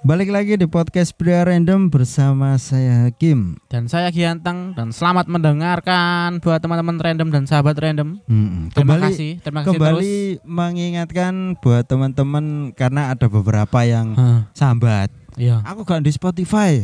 Balik 0.00 0.32
lagi 0.32 0.56
di 0.56 0.64
podcast 0.64 1.12
Pria 1.12 1.44
Random 1.44 1.92
bersama 1.92 2.56
saya 2.56 3.04
Hakim. 3.04 3.60
Dan 3.68 3.84
saya 3.84 4.08
Gianteng 4.08 4.72
dan 4.72 4.96
selamat 4.96 5.28
mendengarkan 5.28 6.40
buat 6.40 6.56
teman-teman 6.56 6.96
random 6.96 7.28
dan 7.28 7.44
sahabat 7.44 7.76
random. 7.76 8.16
Mm-mm. 8.24 8.72
Terima 8.72 8.96
Kembali 8.96 9.04
kasih, 9.12 9.32
terima 9.44 9.60
kasih 9.60 9.76
kembali 9.76 10.16
mengingatkan 10.48 11.32
buat 11.60 11.84
teman-teman 11.84 12.72
karena 12.72 13.12
ada 13.12 13.28
beberapa 13.28 13.84
yang 13.84 14.16
terus. 14.16 14.24
Hah, 14.24 14.40
sambat. 14.56 15.08
iya. 15.36 15.60
Aku 15.68 15.84
gak 15.84 16.00
di 16.00 16.12
Spotify. 16.16 16.80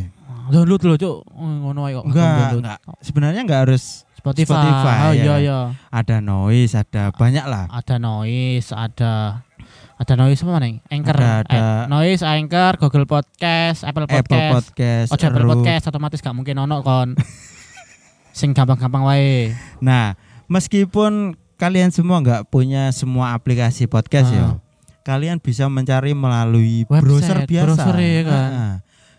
Download 0.53 0.79
loh, 0.79 0.95
Cuk. 0.95 1.17
Oh, 1.27 1.41
Ngono 1.65 1.89
ae 1.89 1.97
kok. 1.97 2.05
Enggak, 2.07 2.49
enggak. 2.53 2.79
Sebenarnya 3.01 3.41
enggak 3.41 3.61
harus 3.67 4.05
Spotify. 4.13 4.53
Spotify, 4.53 4.95
Oh, 5.03 5.13
ya. 5.17 5.23
iya 5.25 5.35
iya. 5.41 5.59
ada 5.89 6.21
noise, 6.21 6.77
ada 6.77 7.09
banyak 7.11 7.43
lah. 7.49 7.65
Ada 7.73 7.97
noise, 7.97 8.69
ada 8.71 9.41
ada 9.97 10.13
noise 10.13 10.41
apa 10.41 10.61
nih? 10.61 10.75
Anchor. 10.87 11.15
Ada- 11.17 11.41
ada- 11.41 11.57
Eh, 11.57 11.83
noise, 11.89 12.21
Anchor, 12.21 12.77
Google 12.77 13.05
Podcast, 13.05 13.81
Apple 13.81 14.05
Podcast. 14.05 14.29
Apple 14.29 14.53
Podcast. 14.53 15.09
Oh, 15.09 15.17
Apple 15.17 15.47
Podcast 15.47 15.83
otomatis 15.87 16.19
gak 16.21 16.31
mungkin 16.31 16.55
ono 16.55 16.79
kon. 16.79 17.17
Sing 18.37 18.53
gampang-gampang 18.53 19.01
wae. 19.03 19.57
Nah, 19.81 20.13
meskipun 20.45 21.33
kalian 21.57 21.89
semua 21.89 22.21
nggak 22.21 22.47
punya 22.47 22.93
semua 22.93 23.33
aplikasi 23.33 23.89
podcast 23.89 24.29
ya, 24.29 24.45
Ah. 24.45 24.53
kalian 25.01 25.41
bisa 25.41 25.65
mencari 25.65 26.13
melalui 26.13 26.85
Website, 26.85 27.01
browser 27.01 27.37
biasa. 27.43 27.65
browser 27.73 27.97
ya 27.97 28.21
kan. 28.23 28.49
Ah. 28.53 28.75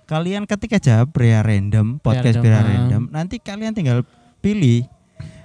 Kalian 0.07 0.47
ketik 0.47 0.73
aja 0.73 1.03
Pria 1.05 1.43
Random, 1.43 1.99
podcast 1.99 2.39
Random, 2.39 2.45
Pria 2.47 2.55
ah. 2.55 2.65
Random, 2.65 3.03
nanti 3.11 3.37
kalian 3.37 3.75
tinggal 3.75 4.07
pilih 4.39 4.87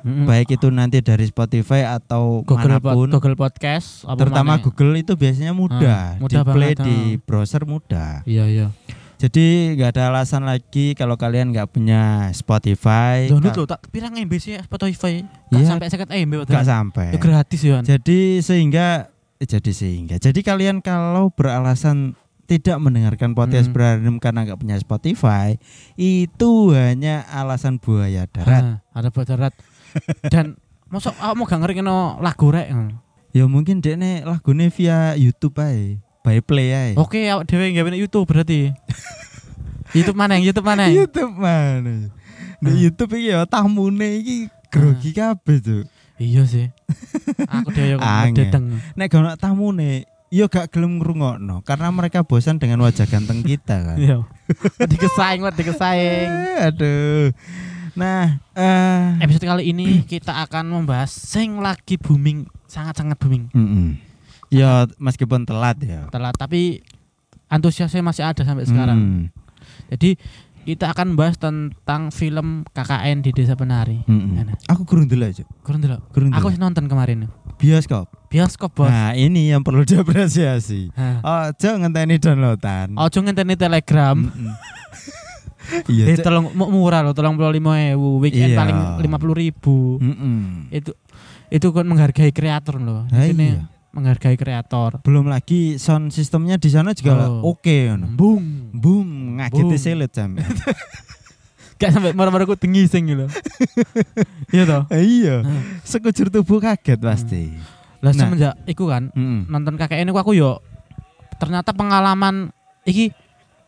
Mm-mm. 0.04 0.26
baik 0.26 0.52
itu 0.52 0.68
nanti 0.68 1.00
dari 1.00 1.24
Spotify 1.24 1.88
atau 1.90 2.44
Google 2.44 2.60
Pod- 2.76 2.84
mana 2.84 2.94
pun. 2.94 3.08
Google 3.10 3.36
Podcast 3.36 4.04
apa 4.04 4.20
terutama 4.20 4.52
maneh? 4.54 4.64
Google 4.64 4.94
itu 4.98 5.14
biasanya 5.14 5.52
mudah, 5.52 6.04
Ah, 6.10 6.20
mudah 6.20 6.42
di 6.42 6.48
play 6.50 6.72
banget, 6.72 6.84
di 6.84 6.96
ah. 6.96 7.08
browser 7.20 7.64
mudah. 7.64 8.12
Iya 8.24 8.46
iya. 8.46 8.68
Jadi 9.16 9.46
nggak 9.74 9.90
ada 9.90 10.04
alasan 10.10 10.44
lagi 10.44 10.92
kalau 10.92 11.16
kalian 11.16 11.50
nggak 11.50 11.72
punya 11.72 12.28
Spotify, 12.30 13.26
Download 13.26 13.50
ka- 13.50 13.58
lo 13.58 13.66
tak 13.66 13.82
pirang 13.88 14.12
MB 14.14 14.34
sih 14.36 14.60
Spotify. 14.60 15.24
Gak 15.48 15.56
Iya. 15.56 15.68
sampai 15.70 15.88
50 15.88 16.12
MB 16.20 16.34
nggak 16.36 16.48
padahal. 16.52 16.68
sampai. 16.68 17.08
Itu 17.08 17.20
gratis 17.22 17.62
ya. 17.62 17.80
Jadi 17.80 18.20
sehingga 18.40 19.08
eh, 19.38 19.48
jadi 19.50 19.72
sehingga 19.72 20.16
jadi 20.18 20.40
kalian 20.40 20.80
kalau 20.80 21.32
beralasan 21.32 22.20
tidak 22.44 22.76
mendengarkan 22.78 23.32
podcast 23.32 23.68
Hmm. 23.68 23.74
berandom 23.74 24.16
karena 24.20 24.44
nggak 24.44 24.60
punya 24.60 24.76
Spotify 24.76 25.56
itu 25.96 26.52
hanya 26.72 27.24
alasan 27.26 27.80
buaya 27.80 28.28
darat. 28.28 28.84
Ah, 28.84 28.92
ada 28.92 29.08
buat 29.08 29.24
darat. 29.26 29.56
Dan 30.28 30.58
mosok 30.88 31.14
aku 31.18 31.34
mau 31.34 31.46
gak 31.46 31.60
ngerti 31.62 31.82
no 31.82 32.18
lagu 32.20 32.50
rek. 32.50 32.70
Ya 33.34 33.50
mungkin 33.50 33.82
dia 33.82 33.98
nih 33.98 34.22
lagunya 34.22 34.70
via 34.70 35.18
YouTube 35.18 35.58
aja, 35.58 35.98
by 36.22 36.38
play 36.46 36.70
aja. 36.70 37.02
Oke, 37.02 37.26
awak 37.26 37.50
dhewe 37.50 37.74
gawe 37.74 37.90
ning 37.90 38.02
YouTube 38.02 38.30
berarti. 38.30 38.70
YouTube 39.94 40.18
mana 40.18 40.38
yang 40.38 40.46
YouTube 40.54 40.66
mana? 40.66 40.86
YouTube 40.90 41.34
mana? 41.34 42.14
Di 42.64 42.70
Ah. 42.70 42.78
YouTube 42.78 43.14
iki 43.18 43.34
ya 43.34 43.44
tamune 43.46 44.22
iki 44.22 44.48
grogi 44.70 45.12
kabeh 45.12 45.58
tuh. 45.60 45.84
Iya 46.22 46.46
sih. 46.46 46.70
Aku 47.50 47.74
dhewe 47.74 47.98
kok 47.98 48.38
dedeng. 48.38 48.78
Nek 48.94 49.06
gak 49.10 49.22
ono 49.22 49.30
tamune, 49.36 50.06
yo 50.30 50.46
gak 50.46 50.70
gelem 50.70 51.02
ngrungokno 51.02 51.66
karena 51.66 51.90
mereka 51.90 52.22
bosan 52.22 52.62
dengan 52.62 52.86
wajah 52.86 53.10
ganteng 53.10 53.42
kita 53.42 53.82
kan. 53.82 53.98
Iya. 53.98 54.26
Dikesaing, 54.78 55.42
dikesaing. 55.42 56.30
Eh, 56.30 56.68
Aduh. 56.70 57.34
Nah, 57.94 58.42
eh 58.58 59.22
Episode 59.22 59.46
kali 59.46 59.70
ini 59.70 60.02
kita 60.12 60.34
akan 60.50 60.74
membahas 60.82 61.14
sing 61.14 61.62
lagi 61.62 62.02
booming, 62.02 62.50
sangat-sangat 62.66 63.18
booming. 63.22 63.54
Mm-mm. 63.54 63.98
Ya 64.50 64.86
meskipun 64.98 65.46
telat 65.46 65.78
ya. 65.82 66.10
Telat 66.10 66.34
tapi 66.38 66.82
antusiasnya 67.50 68.02
masih 68.02 68.26
ada 68.26 68.42
sampai 68.42 68.66
sekarang. 68.66 68.98
Hmm. 68.98 69.24
Jadi 69.94 70.18
kita 70.64 70.96
akan 70.96 71.20
bahas 71.20 71.36
tentang 71.36 72.08
film 72.10 72.64
KKN 72.72 73.20
di 73.22 73.30
Desa 73.34 73.54
Penari. 73.54 74.02
Mm-mm. 74.06 74.42
Enak. 74.42 74.58
Aku 74.70 74.86
kurang 74.86 75.10
dulu 75.10 75.26
aja. 75.26 75.46
Kurang 75.62 75.82
dulu. 75.82 75.98
Kurang 76.14 76.34
Aku 76.34 76.50
dulu. 76.50 76.54
sih 76.54 76.62
nonton 76.62 76.86
kemarin. 76.90 77.30
Bioskop. 77.62 78.10
Bioskop 78.30 78.74
bos. 78.74 78.90
Nah 78.90 79.14
ini 79.14 79.54
yang 79.54 79.62
perlu 79.62 79.86
diapresiasi. 79.86 80.90
Oh, 81.22 81.46
jangan 81.58 81.90
ngenteni 81.90 82.18
downloadan. 82.18 82.98
Ojo 82.98 83.18
ngenteni 83.22 83.54
Telegram. 83.54 84.18
Mm-mm. 84.18 84.54
Iya. 85.88 86.12
eh 86.12 86.18
tolong 86.18 86.52
mau 86.52 86.68
murah 86.68 87.00
loh, 87.02 87.12
tolong 87.12 87.34
puluh 87.34 87.50
lima 87.50 87.80
ewu, 87.88 88.20
weekend 88.20 88.52
Iya. 88.52 88.58
paling 88.58 88.78
lima 89.00 89.18
puluh 89.18 89.34
ribu. 89.34 89.96
Mm-mm. 89.98 90.68
Itu 90.70 90.92
itu 91.48 91.68
kan 91.70 91.86
menghargai 91.86 92.30
kreator 92.30 92.78
loh. 92.78 93.08
Nah, 93.08 93.24
Ini 93.24 93.48
iya. 93.54 93.64
menghargai 93.90 94.36
kreator. 94.36 95.00
Belum 95.02 95.26
lagi 95.26 95.78
sound 95.78 96.10
sistemnya 96.10 96.58
di 96.58 96.68
sana 96.68 96.92
juga 96.92 97.30
Oh. 97.30 97.54
oke 97.54 97.72
ngono. 97.88 98.12
Boom. 98.12 98.74
Boom, 98.74 99.08
ngageti 99.38 99.64
Boom. 99.64 99.80
selet 99.80 100.10
jam. 100.10 100.36
Gak 101.74 101.90
sampai 101.92 102.12
marah-marah 102.12 102.46
aku 102.46 102.56
tengising 102.56 103.08
gitu. 103.08 103.26
Iya 104.50 104.64
toh. 104.64 104.84
iya. 104.96 105.44
Hah. 105.44 105.62
Sekujur 105.82 106.28
tubuh 106.28 106.60
kaget 106.60 106.96
pasti. 106.98 107.52
Lah 108.00 108.12
Nah. 108.12 108.20
semenjak 108.20 108.54
iku 108.66 108.88
kan 108.88 109.12
Mm-mm. 109.12 109.48
nonton 109.48 109.76
KKN 109.76 110.06
ini 110.06 110.14
aku 110.14 110.32
yo 110.32 110.60
ternyata 111.34 111.72
pengalaman 111.72 112.52
iki 112.84 113.12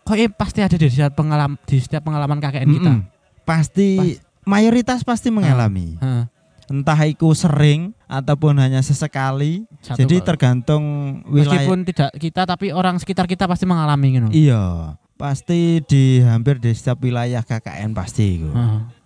kok 0.06 0.16
eh, 0.22 0.30
pasti 0.30 0.62
ada 0.62 0.78
di 0.78 0.86
setiap 0.86 1.18
pengalaman 1.18 1.58
di 1.66 1.82
setiap 1.82 2.06
pengalaman 2.06 2.38
KKN 2.38 2.70
kita. 2.70 2.94
Pasti 3.42 4.22
mayoritas 4.46 5.02
pasti 5.02 5.34
mengalami. 5.34 5.98
Heeh. 5.98 6.26
Entah 6.66 6.98
itu 7.06 7.30
sering 7.34 7.94
ataupun 8.10 8.58
hanya 8.58 8.82
sesekali. 8.82 9.66
Satu 9.82 10.02
Jadi 10.02 10.22
kok. 10.22 10.26
tergantung 10.34 10.84
wilayah. 11.26 11.62
meskipun 11.62 11.80
tidak 11.86 12.10
kita 12.18 12.42
tapi 12.46 12.74
orang 12.74 13.02
sekitar 13.02 13.26
kita 13.26 13.50
pasti 13.50 13.66
mengalami 13.66 14.18
gitu. 14.18 14.30
Iya, 14.34 14.98
pasti 15.18 15.82
di 15.86 16.22
hampir 16.22 16.62
di 16.62 16.74
setiap 16.74 17.02
wilayah 17.02 17.42
KKN 17.42 17.94
pasti 17.94 18.42
itu. 18.42 18.50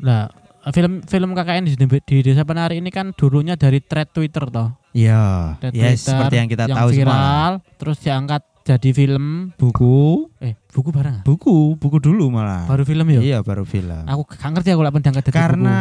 Lah 0.04 0.28
film 0.72 1.04
film 1.08 1.32
KKN 1.32 1.64
di, 1.68 1.76
di 1.80 2.18
Desa 2.24 2.44
Penari 2.44 2.84
ini 2.84 2.92
kan 2.92 3.16
dulunya 3.16 3.56
dari 3.56 3.80
thread 3.80 4.12
Twitter 4.12 4.48
toh. 4.52 4.76
Iya, 4.92 5.56
yes, 5.64 5.72
Twitter 5.72 5.96
seperti 5.96 6.36
yang 6.36 6.50
kita 6.52 6.64
yang 6.68 6.78
tahu 6.80 6.90
semua. 6.92 7.00
viral, 7.00 7.52
terus 7.80 7.98
diangkat 8.04 8.42
jadi 8.70 8.90
film. 8.92 9.50
Buku, 9.56 10.30
Eh, 10.38 10.54
buku 10.70 10.90
barang. 10.90 11.16
ah? 11.16 11.24
buku, 11.24 11.74
buku 11.74 11.98
dulu 11.98 12.30
malah. 12.30 12.64
Baru 12.64 12.84
film 12.84 13.10
ya? 13.10 13.20
Iya, 13.20 13.38
baru 13.40 13.64
film. 13.64 14.06
Aku 14.06 14.22
gak 14.24 14.46
ngerti 14.48 14.70
aku 14.70 14.84
jadi 14.86 15.10
buku. 15.26 15.34
Karena 15.34 15.78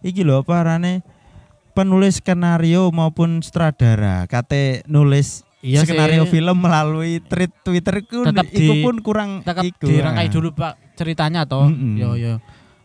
iki 0.00 0.22
loh 0.22 0.40
apa 0.40 0.54
arane 0.56 1.02
penulis 1.72 2.18
skenario 2.18 2.90
maupun 2.90 3.38
sutradara 3.38 4.26
kate 4.26 4.82
nulis 4.84 5.42
Iya 5.58 5.82
skenario 5.82 6.22
sih. 6.22 6.30
film 6.32 6.54
melalui 6.56 7.18
thread 7.20 7.50
Twitter 7.60 8.02
ku 8.04 8.22
Tetap 8.22 8.46
iku 8.48 8.58
di- 8.72 8.78
pun 8.80 8.96
kurang 8.98 9.42
tetap 9.42 9.62
iku. 9.64 9.86
dirangkai 9.86 10.26
dulu 10.28 10.54
pak 10.54 10.78
ceritanya 10.94 11.42
toh 11.44 11.66
Mm-mm. 11.66 11.94
yo 11.94 12.14
yo 12.14 12.38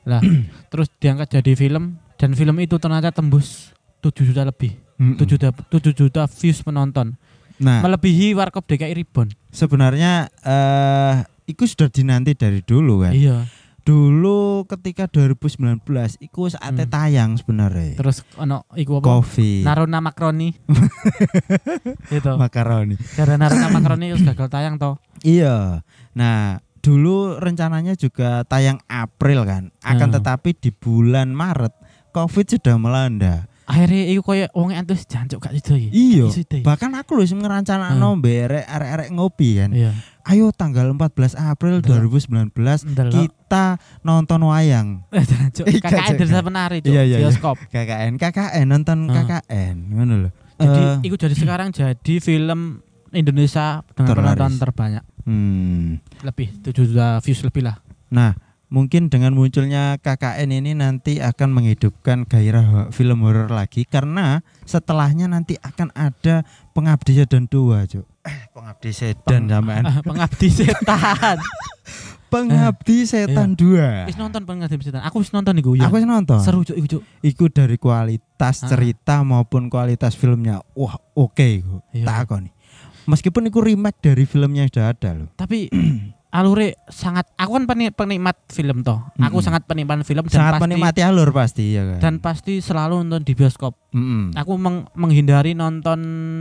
lah 0.03 0.17
terus 0.73 0.89
diangkat 0.95 1.29
jadi 1.35 1.53
film 1.53 1.97
dan 2.15 2.33
film 2.33 2.57
itu 2.57 2.73
ternyata 2.75 3.09
tembus 3.09 3.73
7 3.99 4.13
juta 4.23 4.41
lebih 4.43 4.73
Mm-mm. 4.95 5.15
7 5.15 5.25
juta 5.27 5.47
7 5.53 5.69
juta 5.91 6.21
views 6.27 6.59
penonton 6.59 7.13
Nah, 7.63 7.79
melebihi 7.79 8.35
Warkop 8.35 8.67
DKI 8.67 8.91
Ribbon 8.93 9.31
sebenarnya 9.49 10.27
eh 10.37 11.15
itu 11.45 11.63
sudah 11.63 11.87
dinanti 11.87 12.33
dari 12.33 12.59
dulu 12.59 13.01
kan. 13.01 13.11
iya 13.11 13.47
Dulu 13.81 14.63
ketika 14.65 15.07
2019 15.07 15.83
iku 16.21 16.47
saatnya 16.47 16.83
Hmm. 16.83 16.93
tayang 16.93 17.31
sebenarnya. 17.35 17.95
terus 17.95 18.23
ono 18.37 18.63
iku 18.73 18.99
apa 18.99 19.07
Coffee, 19.09 19.59
Naruna 19.59 19.99
Makroni 19.99 20.55
itu 22.15 22.31
makaroni. 22.33 22.95
cara 23.11 23.35
Naruna 23.35 23.67
Makroni 23.69 24.05
terus 24.09 24.23
gagal 24.25 24.47
tayang 24.49 24.75
toh 24.77 24.95
Iya. 25.19 25.83
Nah, 26.13 26.59
dulu 26.79 27.35
rencananya 27.35 27.95
juga 27.95 28.43
tayang 28.43 28.79
April 28.85 29.43
kan. 29.43 29.63
Akan 29.81 30.11
Hmm. 30.11 30.15
tetapi 30.15 30.51
di 30.53 30.69
bulan 30.69 31.31
Maret 31.31 31.71
Covid 32.09 32.45
sudah 32.49 32.75
melanda. 32.75 33.47
Akhirnya 33.63 34.03
iku 34.09 34.21
koyo 34.25 34.45
wong 34.51 34.71
entus 34.71 35.03
jancuk 35.03 35.39
gak 35.39 35.53
sido 35.53 35.73
iki 35.73 35.89
Iya. 35.89 36.27
Bahkan 36.61 36.91
aku 36.93 37.15
loh 37.15 37.23
ngerancanakno 37.23 38.09
berek 38.17 38.65
arek-arek 38.65 39.09
ngopi 39.09 39.49
kan. 39.57 39.71
iya 39.71 39.91
Ayo 40.23 40.51
tanggal 40.51 40.87
14 40.89 41.35
April 41.35 41.83
Ndelok. 41.83 42.07
2019 42.07 42.55
ndelok 42.89 43.11
kita 43.13 43.65
nonton 44.01 44.39
wayang. 44.41 45.03
eh 45.11 45.19
jancuk 45.21 45.67
Iya. 45.67 46.15
Desa 46.15 46.39
Penari 46.39 46.79
cuk 46.79 46.89
Iya, 46.89 47.03
iya, 47.03 47.17
iya. 47.17 47.27
bioskop 47.27 47.59
KKN, 47.67 48.15
KKN 48.15 48.65
nonton 48.65 48.97
Ah. 49.05 49.27
KKN, 49.41 49.75
ngono 49.91 50.13
loh. 50.21 50.31
Jadi 50.53 50.79
Eh, 50.79 50.95
itu 51.05 51.15
jadi 51.17 51.35
sekarang 51.35 51.67
jadi 51.69 52.13
film 52.19 52.79
Indonesia 53.11 53.83
dengan 53.89 54.07
Terlaris. 54.09 54.27
penonton 54.33 54.51
terbanyak 54.57 55.03
hmm. 55.23 55.87
lebih 56.21 56.47
7 56.61 56.71
juta 56.71 57.07
views 57.19 57.41
lebih 57.41 57.61
lah. 57.63 57.77
Nah, 58.09 58.31
mungkin 58.73 59.05
dengan 59.05 59.37
munculnya 59.37 60.01
KKN 60.01 60.49
ini 60.49 60.73
nanti 60.73 61.21
akan 61.21 61.53
menghidupkan 61.53 62.25
gairah 62.25 62.89
film 62.89 63.21
horor 63.21 63.53
lagi 63.53 63.85
karena 63.85 64.41
setelahnya 64.65 65.29
nanti 65.29 65.53
akan 65.61 65.93
ada 65.93 66.41
Pengabdi 66.73 67.21
Sedan 67.21 67.45
2, 67.45 67.85
Cuk. 67.85 68.05
Eh, 68.25 68.49
Pengabdi 68.49 68.89
Sedan 68.89 69.45
sampean. 69.45 69.83
Pengabdi 70.09 70.49
setan. 70.49 71.37
Pengabdi 72.33 73.05
Setan 73.05 73.53
2. 73.53 74.09
Wis 74.09 74.17
nonton 74.17 74.41
Pengabdi 74.41 74.81
setan. 74.81 75.05
Aku 75.05 75.21
wis 75.21 75.29
nonton 75.29 75.53
iku 75.53 75.77
ya. 75.77 75.85
Aku 75.85 76.01
wis 76.01 76.09
nonton. 76.09 76.41
Seru 76.41 76.65
cuk 76.65 76.73
iku 76.73 76.87
cuk. 76.97 77.03
Iku 77.21 77.45
dari 77.53 77.77
kualitas 77.77 78.65
Ah. 78.65 78.73
cerita 78.73 79.21
maupun 79.21 79.69
kualitas 79.69 80.17
filmnya. 80.17 80.65
Wah, 80.73 80.97
oke 81.13 81.45
iku. 81.61 81.85
Iya. 81.93 82.09
Tak 82.25 82.41
nih. 82.41 82.49
Meskipun 83.05 83.53
iku 83.53 83.61
remake 83.61 84.01
dari 84.01 84.25
film 84.25 84.49
yang 84.57 84.65
sudah 84.65 84.97
ada 84.97 85.13
loh. 85.13 85.29
Tapi 85.37 85.69
alure 86.33 86.73
sangat 86.87 87.29
aku 87.33 87.51
kan 87.53 87.63
peni- 87.63 87.93
penikmat 87.93 88.33
film 88.47 88.81
toh. 88.81 89.05
Aku 89.15 89.37
Mm-mm. 89.37 89.45
sangat 89.45 89.63
penikmat 89.63 90.01
film 90.01 90.25
dan 90.25 90.33
Sangat 90.33 90.53
pasti 90.55 90.63
menikmati 90.65 91.01
alur 91.01 91.29
pasti 91.29 91.63
ya 91.71 91.85
kan. 91.85 91.99
dan 91.99 92.13
pasti 92.17 92.57
selalu 92.57 92.99
nonton 92.99 93.21
di 93.21 93.31
bioskop. 93.31 93.77
Mm-mm. 93.93 94.33
Aku 94.33 94.57
meng- 94.57 94.89
menghindari 94.93 95.53
nonton 95.53 95.99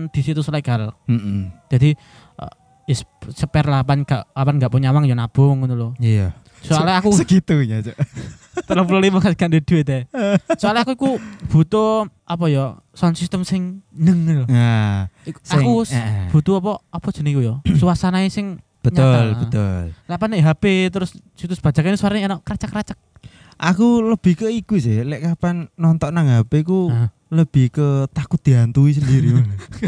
di 0.08 0.20
situs 0.20 0.48
legal. 0.48 0.96
Mm-mm. 1.04 1.52
Jadi 1.68 1.92
uh, 2.34 2.52
is 2.84 3.04
spare 3.30 3.68
lah 3.68 3.84
apa 3.84 3.92
nggak 3.92 4.22
nggak 4.32 4.70
punya 4.70 4.90
uang 4.90 5.04
ya 5.04 5.12
nabung 5.12 5.60
ngono 5.60 5.74
loh. 5.74 5.92
Iya. 5.98 6.32
Soalnya 6.62 7.02
aku 7.02 7.10
segitunya, 7.12 7.82
Cuk. 7.82 7.96
terlalu 8.70 8.86
puluh 8.86 9.02
lima 9.02 9.18
kan 9.18 9.34
gak 9.34 9.50
ada 9.50 9.58
duit 9.58 9.82
ya. 9.82 10.06
Soalnya 10.54 10.86
aku, 10.86 10.94
ku 10.94 11.10
butuh 11.50 12.06
apa 12.22 12.46
ya 12.46 12.78
sound 12.92 13.18
system 13.18 13.42
sing 13.42 13.82
neng 13.90 14.22
lho. 14.24 14.44
Nah, 14.46 15.10
Iku- 15.26 15.42
sing- 15.42 15.58
Aku 15.58 15.72
eh, 15.84 15.98
eh. 15.98 16.26
butuh 16.30 16.62
apa 16.62 16.72
apa 16.88 17.08
jenis 17.10 17.34
ya 17.36 17.54
suasana 17.82 18.22
sing 18.30 18.62
betul, 18.82 19.00
nyata. 19.06 19.38
betul. 19.46 19.82
apa 20.10 20.24
nih 20.28 20.40
HP 20.42 20.64
terus 20.90 21.10
situs 21.32 21.62
bajakan 21.62 21.94
suaranya 21.94 22.34
enak 22.34 22.40
keracak-keracak 22.42 22.98
Aku 23.62 24.02
lebih 24.02 24.34
ke 24.34 24.50
iku 24.50 24.74
sih, 24.74 25.06
lek 25.06 25.22
kapan 25.22 25.70
nonton 25.78 26.10
nang 26.10 26.26
HP 26.26 26.66
ku 26.66 26.90
Hah. 26.90 27.14
lebih 27.30 27.70
ke 27.70 28.10
takut 28.10 28.42
dihantui 28.42 28.90
sendiri. 28.90 29.38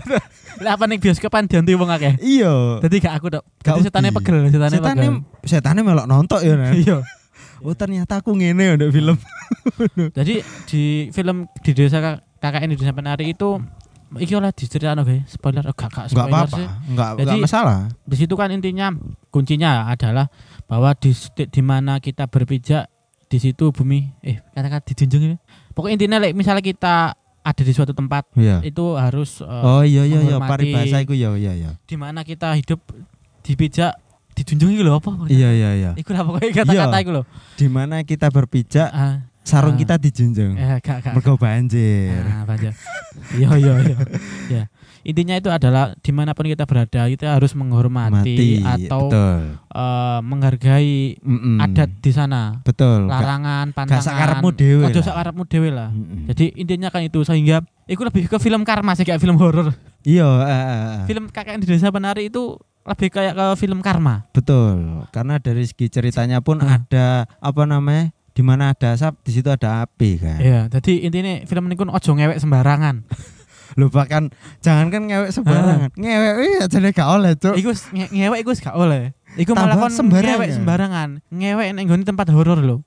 lah 0.62 0.78
apa 0.78 0.86
nih 0.86 1.02
bioskopan 1.02 1.50
diantui 1.50 1.74
wong 1.74 1.90
akeh 1.90 2.14
iya. 2.22 2.78
jadi 2.78 2.96
gak 3.02 3.14
aku 3.18 3.26
dok 3.34 3.42
Gak 3.66 3.74
wedi. 3.82 3.90
pegel 3.90 4.46
Setane 4.46 4.78
pegel 4.78 5.10
setane 5.42 5.80
melok 5.82 6.06
nonton 6.06 6.38
ya. 6.38 6.54
Nah. 6.54 6.70
iya 6.70 6.98
Oh 7.64 7.72
ternyata 7.72 8.20
aku 8.20 8.36
ngene 8.36 8.76
untuk 8.76 8.92
film. 8.92 9.16
jadi 10.12 10.44
di 10.68 11.08
film 11.10 11.48
di 11.64 11.70
desa 11.72 11.98
KKN 12.38 12.68
di 12.70 12.76
desa 12.76 12.92
penari 12.92 13.32
itu 13.32 13.56
iki 14.16 14.32
oleh 14.32 14.50
diceritakan 14.50 14.98
oke 15.00 15.16
spoiler 15.26 15.64
oh, 15.64 15.72
gak 15.72 16.06
spoiler 16.06 16.28
apa-apa, 16.28 16.56
sih 16.56 16.66
enggak 16.86 17.08
Jadi- 17.12 17.22
enggak 17.24 17.42
masalah. 17.42 17.78
di 18.00 18.16
situ 18.16 18.34
kan 18.34 18.48
intinya 18.48 18.86
kuncinya 19.28 19.86
adalah 19.86 20.26
bahwa 20.64 20.92
di 20.92 21.10
stik 21.10 21.48
di 21.48 21.60
mana 21.60 21.98
kita 21.98 22.24
berpijak 22.24 22.86
di 23.24 23.38
situ 23.38 23.68
bumi 23.68 24.14
eh 24.20 24.38
katakan 24.50 24.80
dijunjung 24.84 25.22
ini 25.24 25.36
pokoknya 25.72 25.94
intinya 25.96 26.18
like, 26.18 26.32
misalnya 26.32 26.60
kita 26.60 26.96
ada 27.40 27.60
di 27.60 27.72
suatu 27.72 27.92
tempat 27.92 28.24
Iya. 28.34 28.62
itu 28.62 28.94
harus 28.94 29.38
eh, 29.38 29.62
Oh 29.62 29.82
iya 29.82 30.02
iya 30.02 30.20
iya, 30.22 30.36
paribasa 30.38 30.96
iku 30.98 31.12
ya 31.12 31.34
iya 31.34 31.52
iya. 31.52 31.70
di 31.82 31.94
mana 31.94 32.22
kita 32.22 32.54
hidup 32.54 32.80
dipijak 33.40 33.92
dijunjung 34.32 34.72
itu 34.72 34.82
loh 34.82 34.96
apa 34.96 35.28
Iya 35.28 35.50
iya 35.52 35.70
iya. 35.74 35.90
Iku 35.94 36.10
lah 36.10 36.24
pokoknya 36.24 36.50
kata-kata 36.56 36.90
Iya. 36.90 37.02
iku 37.02 37.10
loh. 37.12 37.24
Di 37.54 37.66
mana 37.68 38.02
kita 38.02 38.26
berpijak, 38.28 38.88
Ah, 38.88 39.22
sarung 39.44 39.76
Ah. 39.76 39.78
kita 39.78 39.94
dijunjung. 39.96 40.56
eh 40.56 40.80
gak 40.80 40.98
gak. 41.00 41.12
Mergo 41.12 41.36
banjir. 41.36 42.16
Ah, 42.18 42.42
baca. 42.42 42.72
Iya 43.30 43.48
iya 43.54 43.72
iya. 43.78 43.96
Ya. 44.50 44.62
Intinya 45.02 45.36
itu 45.36 45.46
adalah 45.46 45.92
di 45.94 46.10
mana 46.10 46.32
pun 46.32 46.44
kita 46.44 46.64
berada 46.64 47.06
kita 47.06 47.28
harus 47.30 47.52
menghormati 47.52 48.64
Mati. 48.64 48.64
atau 48.64 49.06
betul. 49.06 49.36
eh, 49.70 50.18
menghargai 50.24 50.94
Mm-mm. 51.18 51.60
adat 51.60 51.90
di 51.94 52.10
sana. 52.10 52.58
betul. 52.60 53.04
Gak- 53.04 53.12
Larangan, 53.14 53.66
gak 53.66 53.76
pantangan. 53.78 54.00
sakarepmu 54.02 54.48
dhewe 54.50 54.82
Ojo 54.82 54.96
lah. 54.96 55.04
sakarepmu 55.04 55.42
dhewe 55.44 55.68
lah. 55.70 55.88
Mm-mm. 55.90 56.24
Jadi 56.26 56.44
intinya 56.56 56.88
kan 56.88 57.02
itu 57.02 57.20
sehingga 57.20 57.60
itu 57.84 58.00
lebih 58.00 58.26
ke 58.26 58.36
film 58.38 58.64
karma 58.64 58.92
sih 58.92 59.04
kayak 59.04 59.20
film 59.20 59.36
horor. 59.36 59.76
Iya, 60.02 60.28
eh. 60.42 61.04
Film 61.06 61.28
KKN 61.28 61.60
di 61.60 61.68
Desa 61.68 61.88
Penari 61.88 62.28
itu 62.28 62.56
lebih 62.82 63.08
kayak 63.10 63.32
ke 63.32 63.46
film 63.58 63.80
karma. 63.80 64.24
betul. 64.30 65.04
Karena 65.10 65.36
dari 65.36 65.64
segi 65.64 65.88
ceritanya 65.90 66.40
pun 66.40 66.58
Ah. 66.58 66.76
ada 66.78 67.06
apa 67.38 67.62
namanya? 67.62 68.08
Di 68.34 68.42
mana 68.42 68.74
ada 68.74 68.98
asap, 68.98 69.14
di 69.22 69.30
situ 69.30 69.46
ada 69.46 69.86
api 69.86 70.18
kan. 70.18 70.38
Iya, 70.42 70.60
jadi 70.66 71.06
intinya 71.06 71.34
film 71.46 71.70
ini 71.70 71.78
kan 71.78 71.86
ojo 71.86 72.10
ngewek 72.18 72.42
sembarangan. 72.42 73.06
Lu 73.78 73.90
bahkan 73.90 74.30
jangankan 74.58 75.06
ngewek 75.06 75.30
sembarangan. 75.30 75.90
Ngewek 75.94 76.32
wih 76.42 76.54
aja 76.62 76.78
gak 76.82 77.08
oleh, 77.14 77.32
Cuk. 77.38 77.54
Iku 77.54 77.70
nge- 77.70 78.10
ngewek 78.10 78.38
iku 78.42 78.50
gak 78.58 78.74
oleh. 78.74 79.14
Iku 79.38 79.54
malah 79.54 79.78
kon 79.78 79.90
sembarangan. 79.90 80.34
ngewek 80.34 80.50
sembarangan. 80.50 81.08
Ngewek 81.30 81.68
ning 81.78 81.86
tempat 82.06 82.30
horor 82.34 82.58
lho. 82.58 82.82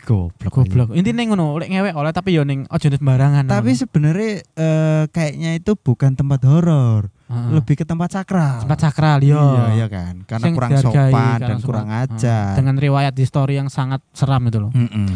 Goblok. 0.00 0.50
Goblok. 0.50 0.88
Intine 0.92 1.22
ngono, 1.24 1.56
lek 1.56 1.68
ngewek 1.68 1.92
oleh 1.92 2.10
tapi 2.10 2.32
yo 2.32 2.42
ning 2.42 2.64
ojo 2.66 2.86
sembarangan. 2.86 3.44
Tapi 3.44 3.70
sebenarnya 3.72 4.30
eh, 4.42 5.04
kayaknya 5.08 5.50
itu 5.54 5.72
bukan 5.74 6.12
tempat 6.12 6.40
horor, 6.42 7.08
Heeh. 7.26 7.48
lebih 7.52 7.74
ke 7.74 7.84
tempat 7.84 8.10
sakral. 8.12 8.62
tempat 8.62 8.78
sakral 8.80 9.18
yo. 9.20 9.36
Iya, 9.36 9.64
iya 9.74 9.86
kan. 9.86 10.24
Karena 10.24 10.44
Sing 10.44 10.54
kurang 10.54 10.70
dihargai, 10.72 11.12
sopan 11.12 11.38
dan 11.38 11.58
kurang 11.60 11.86
sopan. 11.86 12.04
ajar. 12.06 12.44
Heeh. 12.46 12.56
Dengan 12.56 12.74
riwayat 12.76 13.14
histori 13.14 13.54
yang 13.54 13.68
sangat 13.68 14.00
seram 14.10 14.42
itu 14.44 14.58
loh. 14.58 14.72
Mm-mm. 14.72 15.08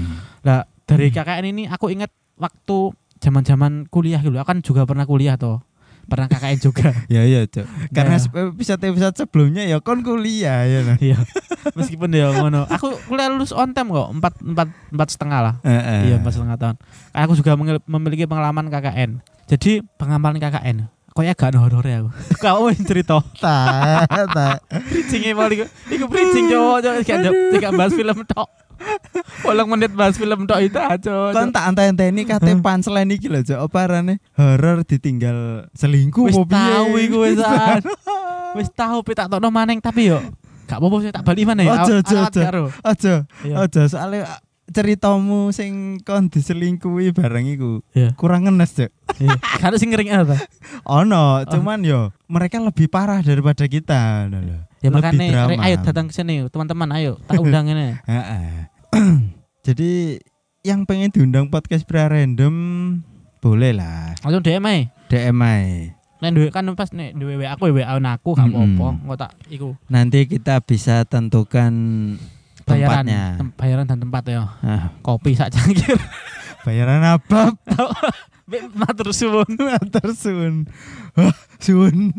Lah 0.43 0.63
dari 0.85 1.09
Hmm. 1.09 1.17
KKN 1.17 1.45
ini 1.49 1.63
aku 1.65 1.89
ingat 1.89 2.09
waktu 2.35 2.93
zaman-zaman 3.19 3.89
kuliah 3.89 4.21
gitu. 4.21 4.35
Aku 4.35 4.45
kan 4.47 4.61
juga 4.61 4.85
pernah 4.85 5.05
kuliah 5.05 5.35
toh. 5.35 5.65
Pernah 6.05 6.27
KKN 6.29 6.59
juga. 6.61 6.89
Ya 7.15 7.23
iya, 7.25 7.45
Cuk. 7.49 7.65
Karena 7.91 8.17
Nah. 8.17 8.53
episode-episode 8.55 9.15
sebelumnya 9.17 9.65
ya 9.65 9.81
kon 9.81 10.01
kuliah 10.01 10.65
ya 10.65 10.81
nah. 10.85 10.97
Iya. 11.01 11.19
Meskipun 11.79 12.13
ya 12.13 12.31
ngono. 12.33 12.69
Aku 12.69 12.93
kuliah 13.09 13.29
lulus 13.33 13.51
on 13.51 13.73
time 13.73 13.91
kok. 13.91 14.09
Empat 14.13 14.35
empat 14.41 14.69
empat 14.93 15.09
setengah 15.09 15.39
lah. 15.41 15.55
Heeh. 15.65 16.13
Iya 16.13 16.15
empat 16.21 16.33
setengah 16.37 16.57
tahun. 16.57 16.77
Aku 17.13 17.33
juga 17.37 17.53
memiliki 17.85 18.25
pengalaman 18.25 18.69
KKN. 18.69 19.21
Jadi 19.49 19.85
pengalaman 20.01 20.41
KKN. 20.41 20.89
Kok 21.15 21.23
ya 21.23 21.31
gak 21.39 21.55
ada 21.55 21.63
horor 21.63 21.87
ya 21.87 22.03
aku. 22.03 22.11
Kau 22.43 22.67
yang 22.67 22.83
cerita. 22.83 23.23
Ta, 23.39 24.03
ta. 24.27 24.59
Bridging 24.91 25.31
mau 25.39 25.47
iku. 25.47 25.63
Iku 25.87 26.11
bridging 26.11 26.51
cowok 26.51 26.79
cowok 26.83 26.95
gak 27.07 27.19
gak 27.63 27.73
bahas 27.79 27.93
film 27.95 28.19
tok. 28.27 28.51
Walang 29.43 29.69
menit 29.69 29.93
bahas 29.93 30.15
film 30.15 30.45
tok 30.45 30.61
itu 30.61 30.77
aja. 30.77 31.31
Kon 31.31 31.51
tak 31.51 31.65
anteni 31.67 32.25
kate 32.25 32.57
punchline 32.57 33.11
iki 33.11 33.29
lho, 33.29 33.41
Cuk. 33.41 33.59
Apa 33.63 33.79
arane? 33.85 34.19
Horor 34.33 34.83
ditinggal 34.83 35.69
selingkuh 35.73 36.27
Wis 36.27 36.35
apa 36.35 36.45
piye? 36.47 36.59
tahu 36.59 36.91
iku 36.99 37.17
wis. 37.23 37.39
Wis 38.55 38.69
tahu 38.71 39.03
pe 39.03 39.13
tak 39.13 39.29
tokno 39.29 39.49
maneng 39.49 39.79
tapi 39.79 40.09
yo 40.09 40.19
gak 40.65 40.81
apa-apa 40.81 40.97
sih 40.99 41.13
tak 41.13 41.23
bali 41.23 41.45
mana 41.45 41.61
ya. 41.61 41.77
Awat 41.77 42.01
ojo. 42.01 42.41
karo. 42.41 42.65
Aja, 42.81 43.15
Iya. 43.45 43.55
aja 43.61 43.83
soalnya 43.85 44.41
ceritamu 44.65 45.53
sing 45.53 46.01
kon 46.01 46.27
diselingkuhi 46.27 47.13
barang 47.13 47.45
iku 47.47 47.85
Iya. 47.93 48.17
kurang 48.17 48.49
ngenes, 48.49 48.73
Cuk. 48.73 48.91
Iya. 49.21 49.37
Kan 49.61 49.77
sing 49.77 49.93
ngering 49.93 50.09
apa? 50.11 50.41
Ono, 50.89 51.45
cuman 51.45 51.85
yo 51.85 52.17
mereka 52.27 52.59
lebih 52.59 52.89
parah 52.89 53.21
daripada 53.21 53.65
kita. 53.65 54.25
Ya 54.81 54.89
Lebih 54.89 54.91
makanya 54.91 55.25
drama. 55.47 55.61
Ayo 55.61 55.77
datang 55.81 56.09
ke 56.09 56.15
sini 56.15 56.45
teman-teman 56.49 56.89
ayo 56.93 57.21
tak 57.23 57.37
undang 57.39 57.69
ini. 57.69 57.93
Jadi 59.67 60.21
yang 60.63 60.85
pengen 60.85 61.11
diundang 61.11 61.49
podcast 61.49 61.85
pria 61.85 62.07
random 62.07 62.55
boleh 63.39 63.73
lah. 63.73 64.17
Langsung 64.21 64.41
DM 64.41 64.65
ae. 64.65 64.81
DM 65.07 65.37
aja. 65.37 65.93
Nek 66.25 66.31
duwe 66.33 66.49
kan 66.49 66.65
pas 66.73 66.89
nek 66.89 67.13
duwe 67.13 67.37
WA 67.37 67.53
aku 67.53 67.69
WA 67.69 67.85
aku 67.85 68.33
gak 68.33 68.49
apa-apa. 68.49 68.87
Engko 68.97 69.15
tak 69.15 69.33
iku 69.47 69.69
Nanti 69.87 70.25
kita 70.25 70.57
bisa 70.59 71.05
tentukan 71.05 71.73
bayaran 72.65 73.05
tempatnya. 73.05 73.23
tem- 73.37 73.53
bayaran 73.53 73.85
dan 73.85 73.99
tempat 74.01 74.23
ya. 74.25 74.49
Ah, 74.59 74.89
Kopi 75.01 75.37
sak 75.37 75.53
cangkir. 75.53 76.01
bayaran 76.65 77.05
apa? 77.05 77.53
Matur 78.81 79.13
suwun. 79.13 79.49
Tersun. 79.93 80.65
Wah, 81.13 81.33
sun. 81.59 82.13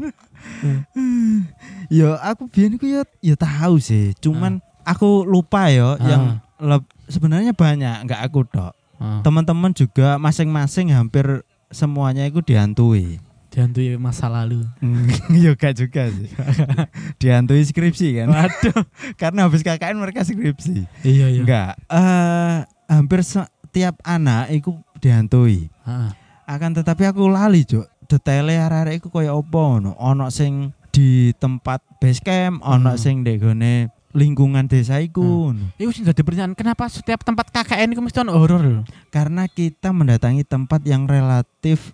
Hmm. 0.94 1.50
Yo 1.90 2.14
aku 2.16 2.46
biyen 2.46 2.78
iku 2.78 2.86
ya 2.86 3.02
ya 3.20 3.34
tahu 3.34 3.82
sih, 3.82 4.14
cuman 4.18 4.62
aku 4.82 5.26
lupa 5.26 5.74
yo 5.74 5.98
Ah. 5.98 6.06
yang 6.06 6.24
leb- 6.58 6.92
sebenarnya 7.06 7.52
banyak, 7.52 8.06
nggak 8.06 8.22
aku 8.22 8.44
tok. 8.48 8.74
Ah. 8.96 9.20
Teman-teman 9.22 9.76
juga 9.76 10.16
masing-masing 10.16 10.96
hampir 10.96 11.44
semuanya 11.68 12.24
itu 12.24 12.40
dihantui. 12.40 13.20
Dihantui 13.52 13.96
masa 13.96 14.28
lalu. 14.28 14.64
Yo 15.44 15.56
gak 15.56 15.76
juga 15.76 16.12
sih. 16.12 16.28
dihantui 17.24 17.64
skripsi 17.64 18.08
kan. 18.20 18.28
Waduh. 18.28 18.84
Karena 19.22 19.48
habis 19.48 19.64
KKN 19.64 19.96
mereka 19.96 20.24
skripsi. 20.24 20.84
Iya 21.04 21.28
iya. 21.32 21.42
Enggak. 21.44 21.72
Eh 21.88 22.58
hampir 22.88 23.24
setiap 23.24 23.96
anak 24.04 24.52
itu 24.52 24.76
dihantui. 25.00 25.72
Heeh. 25.88 26.12
Akan 26.46 26.76
tetapi 26.76 27.08
aku 27.08 27.26
lali, 27.26 27.64
Cuk. 27.64 27.88
Detailnya 28.06 28.70
arek-arek 28.70 29.02
iku 29.02 29.08
koyo 29.10 29.40
apa 29.40 29.60
ono. 29.82 29.92
Ono 29.98 30.28
sing 30.30 30.70
di 30.92 31.34
tempat 31.36 31.82
base 31.98 32.22
camp, 32.22 32.60
ono 32.62 32.94
Hmm. 32.94 33.02
sing 33.02 33.24
ndek 33.24 33.42
gone 33.42 33.90
lingkungan 34.16 34.66
desa 34.66 35.04
iku. 35.04 35.52
Iku 35.76 35.92
sing 35.92 36.08
dadi 36.08 36.24
pertanyaan 36.24 36.56
kenapa 36.56 36.88
setiap 36.88 37.22
tempat 37.22 37.52
KKN 37.52 37.92
iku 37.92 38.02
mesti 38.02 38.24
ono 38.24 38.32
horor 38.34 38.64
lho. 38.64 38.82
Karena 39.12 39.46
kita 39.46 39.92
mendatangi 39.92 40.48
tempat 40.48 40.82
yang 40.88 41.04
relatif 41.06 41.92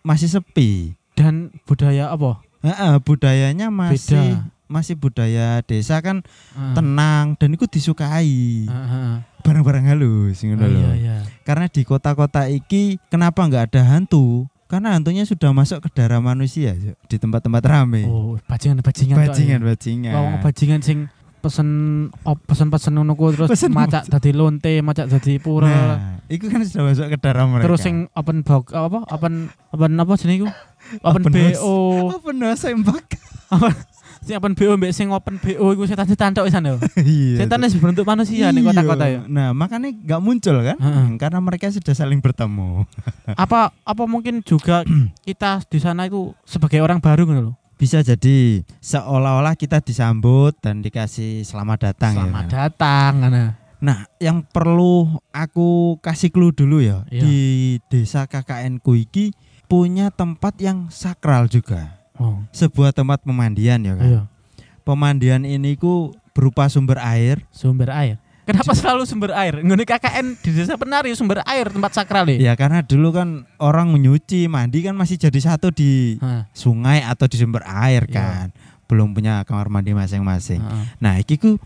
masih 0.00 0.32
sepi. 0.32 0.96
Dan 1.12 1.52
budaya 1.68 2.08
apa? 2.08 2.40
Heeh, 2.64 2.94
budayanya 3.04 3.68
masih 3.68 4.40
Beda. 4.40 4.50
masih 4.66 4.94
budaya 4.98 5.60
desa 5.62 6.00
kan 6.00 6.24
Heeh. 6.24 6.74
tenang 6.74 7.36
dan 7.36 7.52
itu 7.52 7.68
disukai. 7.68 8.64
Heeh. 8.66 9.12
Barang-barang 9.44 9.86
halus 9.92 10.40
ngono 10.42 10.64
Oh. 10.64 10.70
Iya 10.72 10.90
iya. 10.96 11.16
Karena 11.44 11.68
di 11.68 11.84
kota-kota 11.84 12.48
iki 12.48 12.96
kenapa 13.12 13.44
nggak 13.44 13.70
ada 13.70 13.82
hantu? 13.94 14.48
Karena 14.68 14.92
hantunya 14.92 15.24
sudah 15.24 15.48
masuk 15.56 15.80
ke 15.80 15.88
darah 15.96 16.20
manusia 16.20 16.76
di 17.08 17.16
tempat-tempat 17.16 17.64
rame. 17.64 18.04
Oh, 18.04 18.36
bajingan, 18.44 18.84
ya. 18.84 19.64
bajingan. 19.64 20.12
Wong 20.12 20.34
bajingan 20.44 20.80
sing 20.84 20.98
pesen 21.48 21.68
op, 22.22 22.38
pesen-pesen 22.44 22.92
ngono 22.92 23.12
ku 23.12 23.32
terus 23.32 23.48
Pesen- 23.48 23.72
macak 23.72 24.04
dadi 24.04 24.30
lonte, 24.30 24.78
macak 24.78 25.08
dadi 25.08 25.36
pura. 25.36 25.66
Nah, 25.66 25.96
itu 26.26 26.46
kan 26.46 26.60
sudah 26.60 26.84
masuk 26.86 27.08
ke 27.08 27.18
darah 27.18 27.44
mereka. 27.44 27.64
Terus 27.64 27.80
sing 27.80 27.96
open 28.12 28.40
box 28.42 28.70
apa 28.70 29.08
open 29.08 29.32
open 29.70 29.90
apa 29.96 30.12
jenenge 30.14 30.38
iku? 30.38 30.48
Open, 31.00 31.22
Open. 31.22 31.32
BO. 31.32 31.74
apa 32.12 32.28
no 32.30 32.48
sembak? 32.52 33.06
Sing 34.18 34.34
open 34.34 34.52
BO 34.52 34.74
mbek 34.74 34.90
sing 34.90 35.08
open 35.08 35.38
BO 35.38 35.72
iku 35.72 35.84
setan-setan 35.84 36.34
tok 36.34 36.44
wisan 36.44 36.66
yo. 36.68 36.76
Iya. 36.96 37.40
Setan 37.40 37.60
wis 37.60 37.72
berbentuk 37.72 38.04
manusia 38.04 38.50
nih 38.50 38.60
Iya. 38.60 38.68
kota-kota 38.68 39.04
ya. 39.06 39.20
Nah, 39.24 39.50
makanya 39.52 39.88
nggak 39.88 40.20
muncul 40.20 40.56
kan? 40.58 40.76
Heeh. 40.76 41.06
Karena 41.16 41.38
mereka 41.38 41.68
sudah 41.68 41.92
saling 41.92 42.18
bertemu. 42.18 42.82
Apa 43.30 43.70
apa 43.72 44.02
mungkin 44.04 44.42
juga 44.42 44.82
kita 45.26 45.64
di 45.64 45.78
sana 45.78 46.04
itu 46.04 46.34
sebagai 46.42 46.78
orang 46.78 46.98
baru 46.98 47.24
gitu 47.24 47.42
loh. 47.42 47.56
Bisa 47.78 48.02
jadi 48.02 48.66
seolah-olah 48.82 49.54
kita 49.54 49.78
disambut 49.78 50.58
dan 50.58 50.82
dikasih 50.82 51.46
selamat 51.46 51.94
datang 51.94 52.14
Selamat 52.18 52.44
ya. 52.44 52.50
datang 52.66 53.12
ngana. 53.22 53.44
Nah, 53.78 53.98
yang 54.18 54.42
perlu 54.42 55.06
aku 55.30 55.94
kasih 56.02 56.34
clue 56.34 56.50
dulu 56.50 56.82
ya 56.82 57.06
Iya. 57.06 57.22
di 57.22 57.38
desa 57.86 58.26
KKN 58.26 58.82
ku 58.82 58.98
iki 58.98 59.30
punya 59.70 60.10
tempat 60.10 60.58
yang 60.58 60.90
sakral 60.90 61.46
juga. 61.46 62.02
Oh. 62.18 62.42
Sebuah 62.50 62.90
tempat 62.90 63.22
pemandian 63.22 63.78
ya 63.80 63.94
kan. 63.94 64.02
Iya. 64.04 64.22
Pemandian 64.82 65.46
ini 65.46 65.78
ku 65.78 66.10
berupa 66.34 66.66
sumber 66.66 66.98
air. 66.98 67.46
Sumber 67.54 67.94
air. 67.94 68.18
Kenapa 68.48 68.72
selalu 68.72 69.04
sumber 69.04 69.36
air? 69.36 69.60
Ngene 69.60 69.84
KKN 69.84 70.26
di 70.40 70.50
desa 70.50 70.74
penari 70.74 71.12
sumber 71.12 71.44
air 71.44 71.68
tempat 71.68 71.92
sakral 71.92 72.24
ya. 72.26 72.40
Ya 72.40 72.52
karena 72.54 72.80
dulu 72.80 73.12
kan 73.12 73.44
orang 73.56 73.92
nyuci, 73.92 74.48
mandi 74.48 74.80
kan 74.80 74.96
masih 74.96 75.20
jadi 75.20 75.36
satu 75.36 75.68
di 75.68 76.16
sungai 76.50 77.04
atau 77.04 77.28
di 77.28 77.36
sumber 77.36 77.60
air 77.62 78.08
Iya. 78.08 78.16
kan. 78.16 78.46
Belum 78.88 79.12
punya 79.12 79.44
kamar 79.44 79.68
mandi 79.68 79.92
masing-masing. 79.92 80.58
Heeh. 80.58 80.84
Nah, 80.96 81.20
iki 81.20 81.36
ku 81.36 81.60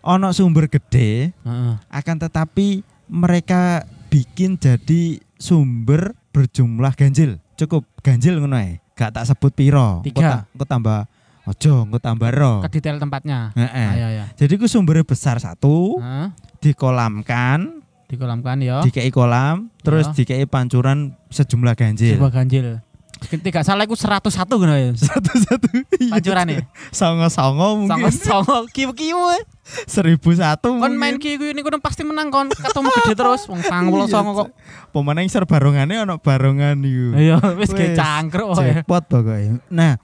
ono 0.00 0.32
sumber 0.32 0.66
gede 0.66 1.36
Heeh. 1.36 1.74
akan 1.84 2.16
tetapi 2.18 2.80
mereka 3.06 3.84
bikin 4.08 4.56
jadi 4.56 5.20
sumber 5.36 6.16
berjumlah 6.32 6.96
ganjil. 6.96 7.36
Cukup 7.54 7.84
ganjil 8.00 8.40
ngono 8.40 8.56
ae. 8.56 8.80
Gak 8.94 9.12
tak 9.12 9.28
sebut 9.28 9.52
piro. 9.52 10.00
Tiga. 10.00 10.20
ta- 10.22 10.44
engko 10.48 10.64
tambah 10.64 10.98
ojo, 11.44 11.84
engko 11.84 11.98
tambah 11.98 12.30
ro. 12.30 12.60
Ke 12.64 12.72
detail 12.72 12.96
tempatnya. 12.96 13.52
Heeh. 13.52 13.88
Ayo 13.94 14.08
ya. 14.10 14.24
Jadi 14.34 14.54
ku 14.56 14.64
sumbernya 14.64 15.04
besar 15.04 15.36
satu, 15.38 16.00
Heeh. 16.00 16.28
dikolamkan, 16.60 17.84
Dikolamkan 18.04 18.60
ya. 18.60 18.80
dikei 18.80 19.08
kolam, 19.08 19.72
terus 19.80 20.08
Ya. 20.08 20.14
dikei 20.14 20.44
pancuran 20.44 21.16
sejumlah 21.28 21.74
ganjil. 21.74 22.16
Sebuah 22.16 22.32
ganjil. 22.32 22.80
Tidak 23.24 23.64
salah 23.64 23.84
iku 23.84 23.96
101 23.96 24.20
ngono 24.46 24.74
ya. 24.74 24.90
Satu-satu. 24.94 25.68
Iya. 25.98 26.12
Pancurane. 26.12 26.54
Songo-songo 26.98 27.86
Songo 27.86 27.88
mungkin. 27.88 28.12
songo 28.12 28.58
kiu-kiu. 28.70 29.18
eh. 29.34 29.42
Seribu 29.64 30.28
satu 30.36 30.76
Kon 30.76 30.92
main 31.00 31.16
kiu 31.16 31.40
niku 31.56 31.72
pasti 31.80 32.04
menang 32.04 32.28
kon. 32.28 32.52
Ketemu 32.52 32.88
gede 33.00 33.14
terus 33.20 33.48
wong 33.48 33.64
99 33.64 34.12
songo 34.12 34.30
kok. 34.44 34.48
Pemenang 34.92 35.24
ser 35.32 35.48
barongannya 35.48 36.04
ono 36.04 36.20
barongan 36.20 36.84
iku. 36.84 37.16
Iya, 37.16 37.36
wis 37.56 37.72
Wis. 37.72 37.72
kayak 37.72 37.96
cangkruk 37.96 38.52
ya. 38.60 38.84
Jackpot 38.84 39.04
pokoknya. 39.08 39.64
Nah, 39.72 39.96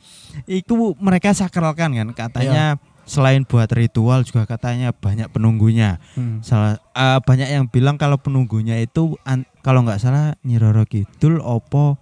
itu 0.49 0.97
mereka 0.97 1.37
sakralkan 1.37 1.93
kan 1.93 2.09
katanya 2.17 2.81
selain 3.05 3.43
buat 3.43 3.67
ritual 3.75 4.23
juga 4.25 4.49
katanya 4.49 4.97
banyak 4.97 5.29
penunggunya. 5.29 6.01
Hmm. 6.17 6.41
Salah 6.41 6.81
eh, 6.97 7.19
banyak 7.21 7.49
yang 7.53 7.65
bilang 7.69 8.01
kalau 8.01 8.17
penunggunya 8.17 8.81
itu 8.81 9.19
an- 9.29 9.45
kalau 9.61 9.85
nggak 9.85 10.01
salah 10.01 10.41
Nyi 10.41 10.57
Roro 10.57 10.89
Kidul 10.89 11.37
opo 11.45 12.01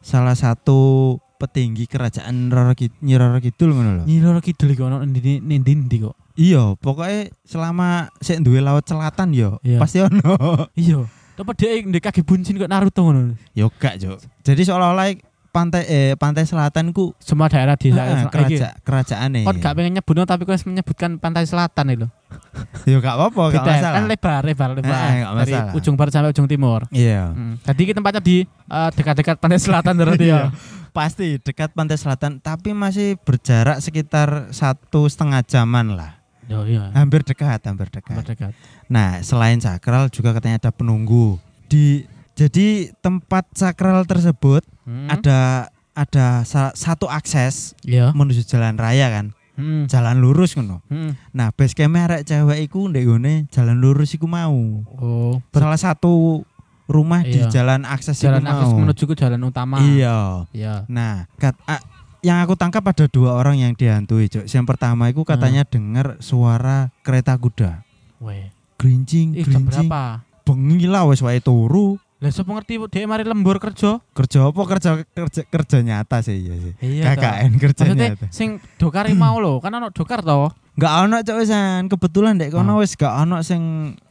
salah 0.00 0.34
satu 0.34 1.16
petinggi 1.36 1.88
kerajaan 1.88 2.52
Roro 2.52 2.76
Kid- 2.76 3.00
Nyi 3.00 3.16
Roro 3.16 3.40
Kidul 3.40 3.72
ngono 3.72 3.90
loh. 4.00 4.04
Nyi 4.04 4.20
Roro 4.20 4.40
Kidul 4.40 4.72
iku 4.72 4.88
ono 4.88 5.00
ndi 5.00 5.40
ndi 5.40 5.72
ndi 5.72 5.96
kok. 6.00 6.16
Iya, 6.36 6.76
pokoknya 6.76 7.28
selama 7.44 8.08
sik 8.20 8.40
duwe 8.40 8.60
laut 8.60 8.84
selatan 8.84 9.32
yo 9.32 9.56
Iya. 9.60 9.76
pasti 9.80 10.00
ono. 10.00 10.68
Iya. 10.76 11.04
Tapi 11.36 11.52
dia 11.56 11.80
ndek 11.80 12.04
kaki 12.04 12.20
buncin 12.20 12.60
kok 12.60 12.68
Naruto 12.68 13.00
ngono. 13.00 13.32
yo 13.56 13.72
gak, 13.72 13.96
Cuk. 13.96 14.20
Jadi 14.44 14.60
seolah-olah 14.60 15.08
pantai 15.50 15.82
eh 15.86 16.12
pantai 16.14 16.46
selatan 16.46 16.94
ku 16.94 17.12
Semua 17.18 17.50
daerah 17.50 17.74
di 17.74 17.90
eh, 17.90 17.94
daerah 17.94 18.30
keraja 18.30 18.78
kerajaan 18.86 19.28
nih. 19.34 19.44
Kon 19.44 19.58
gak 19.58 19.74
pengen 19.74 19.92
nyebut 19.98 20.14
tapi 20.24 20.42
kau 20.46 20.54
menyebutkan 20.66 21.18
pantai 21.18 21.44
selatan 21.44 21.86
itu. 21.90 22.06
Yo 22.90 23.02
gak 23.02 23.18
apa-apa, 23.18 23.42
gak 23.58 23.64
masalah. 23.66 23.96
Kan 23.98 24.04
lebar, 24.06 24.42
lebar, 24.46 24.70
lebar. 24.78 24.90
Eh, 24.94 25.22
Dari 25.22 25.52
masalah. 25.52 25.72
ujung 25.76 25.94
barat 25.98 26.12
sampai 26.14 26.30
ujung 26.30 26.48
timur. 26.48 26.86
Iya. 26.94 27.34
Hmm. 27.34 27.58
Jadi 27.66 27.82
kita 27.90 27.98
tempatnya 27.98 28.22
di 28.22 28.46
eh, 28.46 28.90
dekat-dekat 28.94 29.36
pantai 29.42 29.58
selatan 29.58 29.94
berarti 30.00 30.26
ya. 30.30 30.54
Pasti 30.90 31.38
dekat 31.38 31.70
pantai 31.70 31.94
selatan, 31.94 32.42
tapi 32.42 32.74
masih 32.74 33.14
berjarak 33.22 33.78
sekitar 33.78 34.50
satu 34.50 35.06
setengah 35.06 35.46
jaman 35.46 35.94
lah. 35.94 36.18
Oh 36.50 36.66
iya. 36.66 36.90
Hampir 36.98 37.22
dekat, 37.22 37.62
hampir 37.62 37.86
dekat. 37.94 38.26
dekat. 38.26 38.52
Nah, 38.90 39.22
selain 39.22 39.62
sakral 39.62 40.10
juga 40.10 40.34
katanya 40.34 40.58
ada 40.58 40.70
penunggu. 40.74 41.38
Di 41.70 42.10
jadi 42.40 42.66
tempat 42.98 43.44
sakral 43.52 44.00
tersebut 44.04 44.64
Hmm. 44.82 45.06
ada 45.06 45.68
ada 45.92 46.40
sa- 46.42 46.72
satu 46.72 47.04
akses 47.04 47.76
Iya. 47.84 48.16
menuju 48.16 48.40
jalan 48.42 48.74
raya 48.74 49.12
kan. 49.12 49.26
Hmm. 49.54 49.84
Jalan 49.84 50.24
lurus 50.24 50.56
ngono. 50.56 50.80
Hmm. 50.88 51.12
Nah, 51.30 51.52
base 51.52 51.76
camp 51.76 51.92
arek 51.92 52.24
cewek 52.24 52.64
iku 52.64 52.88
ndek 52.88 53.04
gone 53.04 53.34
jalan 53.52 53.76
lurus 53.76 54.16
iku 54.16 54.24
mau. 54.24 54.56
Oh, 54.96 55.36
Salah 55.52 55.76
satu 55.76 56.42
rumah 56.88 57.20
di 57.20 57.38
Iya. 57.38 57.52
jalan 57.52 57.84
akses 57.84 58.16
jalan 58.16 58.40
akses 58.42 58.72
mau. 58.72 58.80
menuju 58.82 59.04
ke 59.04 59.14
jalan 59.14 59.38
utama. 59.44 59.76
Iya. 59.78 60.48
Iya. 60.50 60.88
Nah, 60.88 61.28
kat, 61.36 61.54
ah, 61.64 61.78
yang 62.20 62.40
aku 62.40 62.56
tangkap 62.56 62.82
ada 62.82 63.04
dua 63.04 63.36
orang 63.36 63.60
yang 63.60 63.76
dihantui, 63.76 64.26
Cok. 64.26 64.48
Yang 64.48 64.66
pertama 64.66 65.06
itu 65.06 65.20
katanya 65.22 65.62
dengar 65.62 66.16
suara 66.18 66.88
kereta 67.04 67.36
kuda. 67.36 67.84
Weh. 68.18 68.48
Gerincing, 68.74 69.36
berapa? 69.36 70.24
Bengi 70.42 70.88
lah 70.88 71.04
wis 71.04 71.20
wae 71.20 71.36
turu. 71.38 72.00
Lah 72.20 72.28
sapa 72.28 72.52
ngerti 72.52 72.76
dia 72.86 73.08
mari 73.08 73.24
lembur 73.24 73.56
kerja? 73.56 73.96
Kerja 74.12 74.38
apa 74.44 74.60
kerja 74.68 74.90
kerja 75.08 75.40
kerja 75.42 75.76
nyata 75.80 76.20
sih 76.20 76.36
iya 76.36 76.54
sih. 76.54 76.72
Iya. 76.78 77.02
KKN 77.10 77.52
kerja 77.56 77.80
Maksudnya 77.82 78.08
nyata. 78.12 78.26
sing 78.28 78.48
dokari 78.76 79.12
mau 79.14 79.40
lho, 79.40 79.56
kan 79.58 79.72
ono 79.72 79.88
dokar 79.88 80.20
toh. 80.20 80.52
Enggak 80.76 80.92
ono 81.00 81.16
Cok 81.18 81.36
wisan. 81.38 81.80
Kebetulan 81.88 82.36
dek 82.36 82.52
kono 82.52 82.76
Ah. 82.76 82.80
wis 82.80 82.92
gak 82.92 83.14
ono 83.18 83.40
sing 83.40 83.62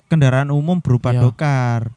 kendaraan 0.05 0.49
umum 0.49 0.81
berupa 0.81 1.13
Iya. 1.13 1.21
dokar. 1.21 1.93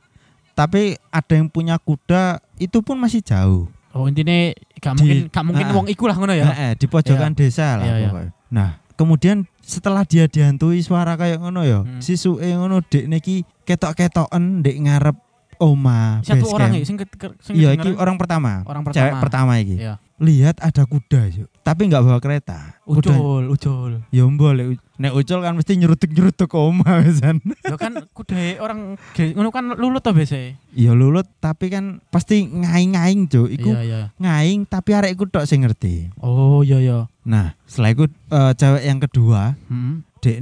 Tapi 0.52 1.00
ada 1.08 1.32
yang 1.32 1.48
punya 1.48 1.80
kuda 1.80 2.44
itu 2.56 2.84
pun 2.84 3.00
masih 3.00 3.24
jauh. 3.24 3.72
Oh 3.92 4.04
intinya 4.04 4.52
gak 4.78 4.92
Di- 4.92 5.00
mungkin 5.00 5.18
gak 5.28 5.44
mungkin 5.44 5.66
Ah. 5.66 5.74
wong 5.74 5.86
iku 5.88 6.04
lah 6.06 6.16
ngono 6.16 6.32
ya. 6.32 6.44
Eh, 6.46 6.56
eh, 6.62 6.72
di 6.76 6.86
pojokan 6.86 7.32
desa 7.32 7.80
lah 7.80 7.88
Iya, 7.88 7.94
iya. 7.98 8.08
pokoknya. 8.08 8.32
Nah, 8.52 8.68
kemudian 8.94 9.36
setelah 9.60 10.04
dia 10.04 10.28
dihantui 10.28 10.84
suara 10.84 11.16
kayak 11.16 11.40
ngono 11.40 11.64
ya, 11.64 11.80
Hmm. 11.80 12.04
si 12.04 12.14
suke 12.14 12.44
ngono 12.44 12.84
dek 12.84 13.08
niki 13.08 13.48
ketok-ketoken 13.64 14.60
dek 14.60 14.76
ngarep 14.78 15.16
oma 15.62 16.18
Satu 16.26 16.50
orang 16.50 16.74
iki 16.74 16.82
sing 16.82 16.98
sing 17.38 17.54
Iya, 17.54 17.72
iki 17.72 17.94
orang 17.94 18.18
pertama. 18.18 18.66
orang 18.66 18.82
Cewek 18.84 18.98
pertama. 19.14 19.22
pertama 19.22 19.52
iki. 19.56 19.78
Iya. 19.78 20.02
Lihat 20.18 20.62
ada 20.62 20.86
kuda, 20.86 21.34
yuk. 21.34 21.50
Tapi 21.62 21.90
nggak 21.90 21.98
bawa 22.00 22.18
kereta. 22.18 22.78
Kuda 22.82 23.10
Ucul, 23.10 23.44
ucul. 23.48 23.90
ya 24.08 24.22
boleh. 24.22 24.78
Nek 24.94 25.14
ucul 25.14 25.42
kan 25.42 25.54
mesti 25.54 25.74
nyerutuk-nyerutuk 25.74 26.46
ke 26.46 26.54
oma 26.54 26.86
wisan. 27.02 27.42
Lo 27.64 27.74
kan 27.74 27.98
kuda 28.06 28.58
orang 28.58 28.94
ge- 29.14 29.34
ngono 29.34 29.50
kan 29.50 29.74
lulut 29.74 29.98
to 29.98 30.10
biasa. 30.10 30.54
Ya 30.70 30.94
lulut 30.94 31.26
tapi 31.38 31.70
kan 31.70 31.98
pasti 32.06 32.46
ngaing-ngaing, 32.46 33.26
Cuk. 33.26 33.50
Iku 33.50 33.70
Iya, 33.72 33.82
iya. 33.82 34.00
ngaing 34.14 34.62
tapi 34.64 34.94
arek 34.94 35.14
iku 35.14 35.26
tok 35.26 35.42
sing 35.42 35.62
ngerti. 35.62 36.14
Oh, 36.18 36.62
iya 36.62 36.78
iya. 36.78 36.98
Nah, 37.22 37.58
setelah 37.64 37.90
itu 37.92 38.04
eh, 38.28 38.52
cewek 38.54 38.82
yang 38.82 38.98
kedua 39.00 39.58
Hmm. 39.66 40.06
Dek 40.18 40.38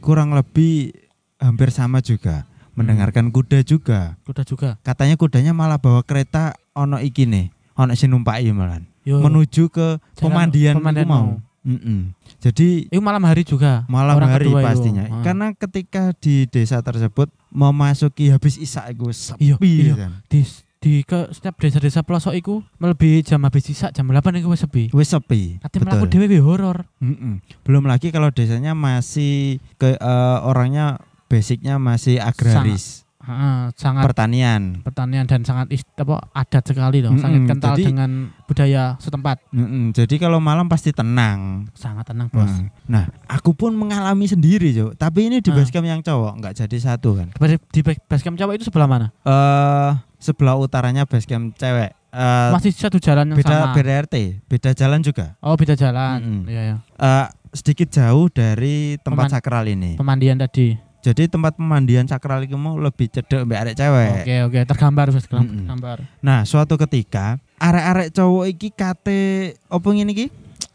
kurang 0.00 0.32
lebih 0.32 0.92
hampir 1.36 1.72
sama 1.72 2.00
juga 2.00 2.44
mendengarkan 2.80 3.28
kuda 3.28 3.60
juga. 3.62 4.16
Kuda 4.24 4.42
juga. 4.48 4.80
Katanya 4.80 5.20
kudanya 5.20 5.52
malah 5.52 5.76
bawa 5.76 6.00
kereta 6.00 6.56
ono 6.72 6.96
iki 6.98 7.28
nih, 7.28 7.52
ono 7.76 7.92
sing 7.92 8.08
numpaki 8.08 8.50
malah 8.50 8.80
Yo. 9.04 9.20
menuju 9.20 9.68
ke 9.68 10.00
Jalan 10.16 10.20
pemandian, 10.20 10.74
pemandian 10.80 11.08
mau. 11.08 11.16
mau. 11.20 11.28
Mm-mm. 11.60 12.16
Jadi 12.40 12.88
Itu 12.88 13.04
malam 13.04 13.20
hari 13.28 13.44
juga. 13.44 13.84
malam 13.84 14.16
Orang 14.16 14.32
hari 14.32 14.48
kedua 14.48 14.64
itu. 14.64 14.68
pastinya. 14.72 15.04
Ah. 15.12 15.20
Karena 15.20 15.52
ketika 15.52 16.16
di 16.16 16.48
desa 16.48 16.80
tersebut 16.80 17.28
memasuki 17.52 18.32
habis 18.32 18.56
isak 18.56 18.88
iku 18.88 19.12
sepi. 19.12 19.52
Iya, 19.52 19.56
iya. 19.60 19.94
kan. 20.08 20.12
di 20.32 20.40
di 20.80 21.04
ke 21.04 21.28
setiap 21.36 21.60
desa-desa 21.60 22.00
pelosok 22.00 22.32
iku 22.32 22.64
melebihi 22.80 23.20
jam 23.20 23.44
habis 23.44 23.68
sisa 23.68 23.92
jam 23.92 24.08
8 24.08 24.40
iku 24.40 24.56
wis 24.56 24.64
sepi. 24.64 24.88
Wis 24.96 25.12
sepi. 25.12 25.60
Ate 25.60 25.76
mlaku 25.84 26.08
Betul. 26.08 26.24
dhewe 26.24 26.40
horor. 26.40 26.88
Mm-mm. 27.04 27.44
Belum 27.60 27.84
lagi 27.84 28.08
kalau 28.08 28.32
desanya 28.32 28.72
masih 28.72 29.60
ke 29.76 30.00
eh, 30.00 30.38
orangnya 30.40 30.96
basicnya 31.30 31.78
masih 31.78 32.18
agraris, 32.18 33.06
Heeh, 33.20 33.70
sangat 33.74 34.02
pertanian. 34.02 34.82
pertanian 34.82 35.22
dan 35.24 35.40
sangat 35.40 35.70
apa 35.94 36.16
adat 36.32 36.64
sekali 36.66 36.98
loh, 36.98 37.12
Mm-mm, 37.12 37.22
sangat 37.22 37.40
kental 37.46 37.72
jadi- 37.72 37.86
dengan 37.86 38.10
budaya 38.42 38.82
setempat. 38.98 39.36
Mm-mm, 39.50 39.92
Jadi 39.92 40.18
kalau 40.18 40.40
malam 40.40 40.66
pasti 40.66 40.90
tenang. 40.90 41.70
Sangat 41.72 42.02
tenang, 42.04 42.26
Bos. 42.28 42.50
Mm. 42.50 42.66
Nah, 42.84 43.06
aku 43.24 43.52
pun 43.52 43.70
mengalami 43.70 44.26
sendiri, 44.26 44.72
Jo. 44.72 44.90
Tapi 44.92 45.28
ini 45.28 45.38
di 45.38 45.48
Ah. 45.48 45.54
basecamp 45.54 45.86
yang 45.86 46.02
cowok, 46.02 46.32
nggak 46.34 46.54
jadi 46.58 46.76
satu 46.82 47.14
kan. 47.14 47.28
Di, 47.30 47.56
di 47.70 47.80
basecamp 48.02 48.34
cowok 48.34 48.54
itu 48.56 48.64
sebelah 48.66 48.88
mana? 48.88 49.06
Eh, 49.22 49.90
sebelah 50.18 50.58
utaranya 50.58 51.06
basecamp 51.06 51.54
cewek. 51.54 51.94
Eh, 52.10 52.50
Masih 52.50 52.74
satu 52.74 52.98
jalan 52.98 53.22
yang 53.24 53.38
beda 53.38 53.54
sama. 53.62 53.70
beda 53.70 53.92
RT, 54.02 54.16
beda 54.44 54.74
jalan 54.74 54.98
juga. 54.98 55.38
Oh, 55.38 55.54
beda 55.54 55.78
jalan. 55.78 56.18
Mm-mm. 56.18 56.42
Iya, 56.44 56.62
iya. 56.64 56.76
Eh, 56.98 57.26
sedikit 57.52 57.86
jauh 57.86 58.26
dari 58.26 58.98
tempat 58.98 59.28
Peman- 59.28 59.32
sakral 59.32 59.64
ini. 59.68 59.94
Pemandian 59.94 60.34
tadi. 60.34 60.89
Jadi 61.00 61.26
tempat 61.26 61.56
pemandian 61.56 62.04
sakral 62.04 62.44
itu 62.44 62.54
mau 62.54 62.76
lebih 62.76 63.08
cedek 63.08 63.42
mbak 63.42 63.58
arek 63.58 63.74
cewek. 63.74 64.10
Oke, 64.20 64.36
oke, 64.44 64.60
tergambar 64.68 65.06
Bos, 65.08 65.24
Mm-mm. 65.24 65.64
tergambar. 65.64 65.98
Nah, 66.20 66.44
suatu 66.44 66.76
ketika 66.76 67.40
arek-arek 67.56 68.12
cowok 68.12 68.44
iki 68.46 68.68
kate 68.68 69.20
opo 69.66 69.90
ngene 69.90 70.12
iki? 70.12 70.26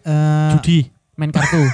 Eh, 0.02 0.52
Judi. 0.58 0.90
main 1.14 1.30
kartu. 1.30 1.62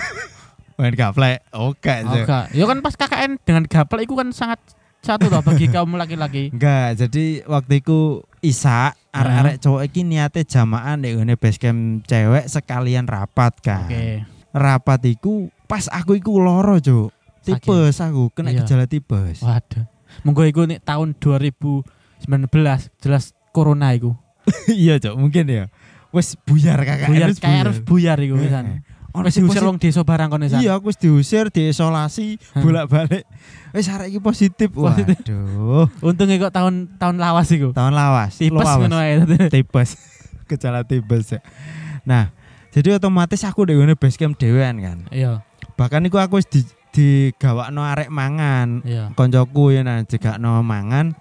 Main 0.73 0.97
gaplek. 0.97 1.45
Oke, 1.53 1.93
Oh, 2.01 2.09
Cuk. 2.09 2.25
enggak. 2.25 2.45
Ya 2.51 2.65
kan 2.65 2.77
pas 2.81 2.95
KKN 2.95 3.31
dengan 3.39 3.63
gaplek 3.63 4.01
itu 4.01 4.17
kan 4.17 4.33
sangat 4.33 4.57
satu 4.99 5.29
toh 5.29 5.41
bagi 5.41 5.69
kaum 5.69 5.93
laki-laki. 5.93 6.49
Enggak, 6.53 6.97
jadi 6.97 7.45
waktu 7.45 7.79
itu 7.79 8.21
Isa 8.39 8.89
arek-arek 9.07 9.61
cowok 9.61 9.81
iki 9.83 10.01
niate 10.01 10.41
jamaah 10.41 10.97
nek 10.97 11.11
ngene 11.15 11.37
base 11.37 11.57
camp 11.57 12.01
cewek 12.03 12.49
sekalian 12.49 13.05
rapat 13.05 13.53
kan. 13.61 13.85
Oke. 13.85 14.25
Rapat 14.51 15.05
iku 15.07 15.47
pas 15.63 15.85
aku 15.87 16.17
iku 16.17 16.35
loro, 16.35 16.75
Cuk. 16.75 17.13
Tipes 17.41 17.97
aku, 17.97 18.29
kena 18.31 18.53
Iya. 18.53 18.63
gejala 18.63 18.85
tipes. 18.85 19.41
Waduh. 19.41 19.85
Monggo 20.21 20.43
iku 20.45 20.67
nih 20.69 20.77
tahun 20.83 21.17
2019 21.17 21.81
jelas 23.01 23.33
corona 23.49 23.91
iku. 23.97 24.13
iya, 24.69 24.97
Cuk, 25.01 25.17
mungkin 25.17 25.45
ya. 25.49 25.65
Wes 26.11 26.35
buyar 26.43 26.81
kakak. 26.83 27.07
Buyar 27.07 27.29
kayak 27.33 27.59
harus 27.65 27.77
buyar 27.81 28.17
iku 28.19 28.35
Heeh. 28.37 28.45
pisan. 28.51 28.65
Ono 29.11 29.27
Wis 29.27 29.35
diusir 29.35 29.63
wong 29.67 29.75
desa 29.75 30.07
barang 30.07 30.31
kono. 30.31 30.47
Iya, 30.47 30.79
aku 30.79 30.87
wis 30.87 30.95
diusir, 30.95 31.51
diisolasi, 31.51 32.39
bolak-balik. 32.55 33.27
Wis 33.75 33.91
arek 33.91 34.07
iki 34.07 34.19
positif. 34.23 34.71
Waduh. 34.71 35.91
Untungnya 35.99 36.39
kok 36.47 36.55
tahun 36.55 36.95
tahun 36.95 37.19
lawas 37.19 37.51
iku. 37.51 37.75
Tahun 37.75 37.91
lawas. 37.91 38.39
Tipes 38.39 38.63
ngono 38.63 38.95
ae. 39.03 39.19
tipes 39.55 39.99
gejala 40.49 40.87
tipes 40.87 41.35
ya. 41.35 41.39
Nah, 42.07 42.31
jadi 42.71 42.95
otomatis 42.95 43.43
aku 43.43 43.67
udah 43.67 43.75
base 43.99 44.15
camp 44.15 44.39
dhewean 44.39 44.79
kan. 44.79 44.97
Iya, 45.11 45.43
Bahkan 45.75 46.07
iku 46.07 46.15
aku 46.23 46.39
wis 46.39 46.47
di 46.47 46.63
digawakno 46.91 47.81
arek 47.83 48.11
mangan. 48.11 48.83
iya. 48.83 49.09
Koncoku 49.15 49.71
ya 49.71 49.81
nah 49.81 50.03
jegakno 50.03 50.59
mangan. 50.61 51.15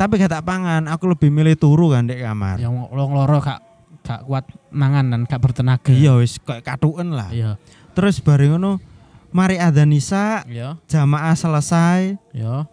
Tapi 0.00 0.16
gak 0.16 0.32
tak 0.32 0.48
pangan, 0.48 0.88
aku 0.88 1.12
lebih 1.12 1.28
milih 1.28 1.60
turu 1.60 1.92
kan 1.92 2.08
di 2.08 2.16
kamar. 2.16 2.56
Yang 2.56 2.88
wong 2.88 3.12
loro 3.12 3.36
gak 3.36 3.60
gak 4.00 4.24
kuat 4.24 4.48
mangan 4.72 5.12
dan 5.12 5.20
gak 5.28 5.40
bertenaga. 5.44 5.92
Iya 5.92 6.16
wis 6.16 6.40
kayak 6.40 6.64
katuken 6.64 7.12
lah. 7.12 7.28
Iya. 7.28 7.60
Terus 7.92 8.24
bareng 8.24 8.56
ngono 8.56 8.80
mari 9.28 9.60
adzan 9.60 9.92
isya, 9.92 10.48
Iya. 10.48 10.80
jamaah 10.88 11.36
selesai, 11.36 12.16
Iya. 12.32 12.64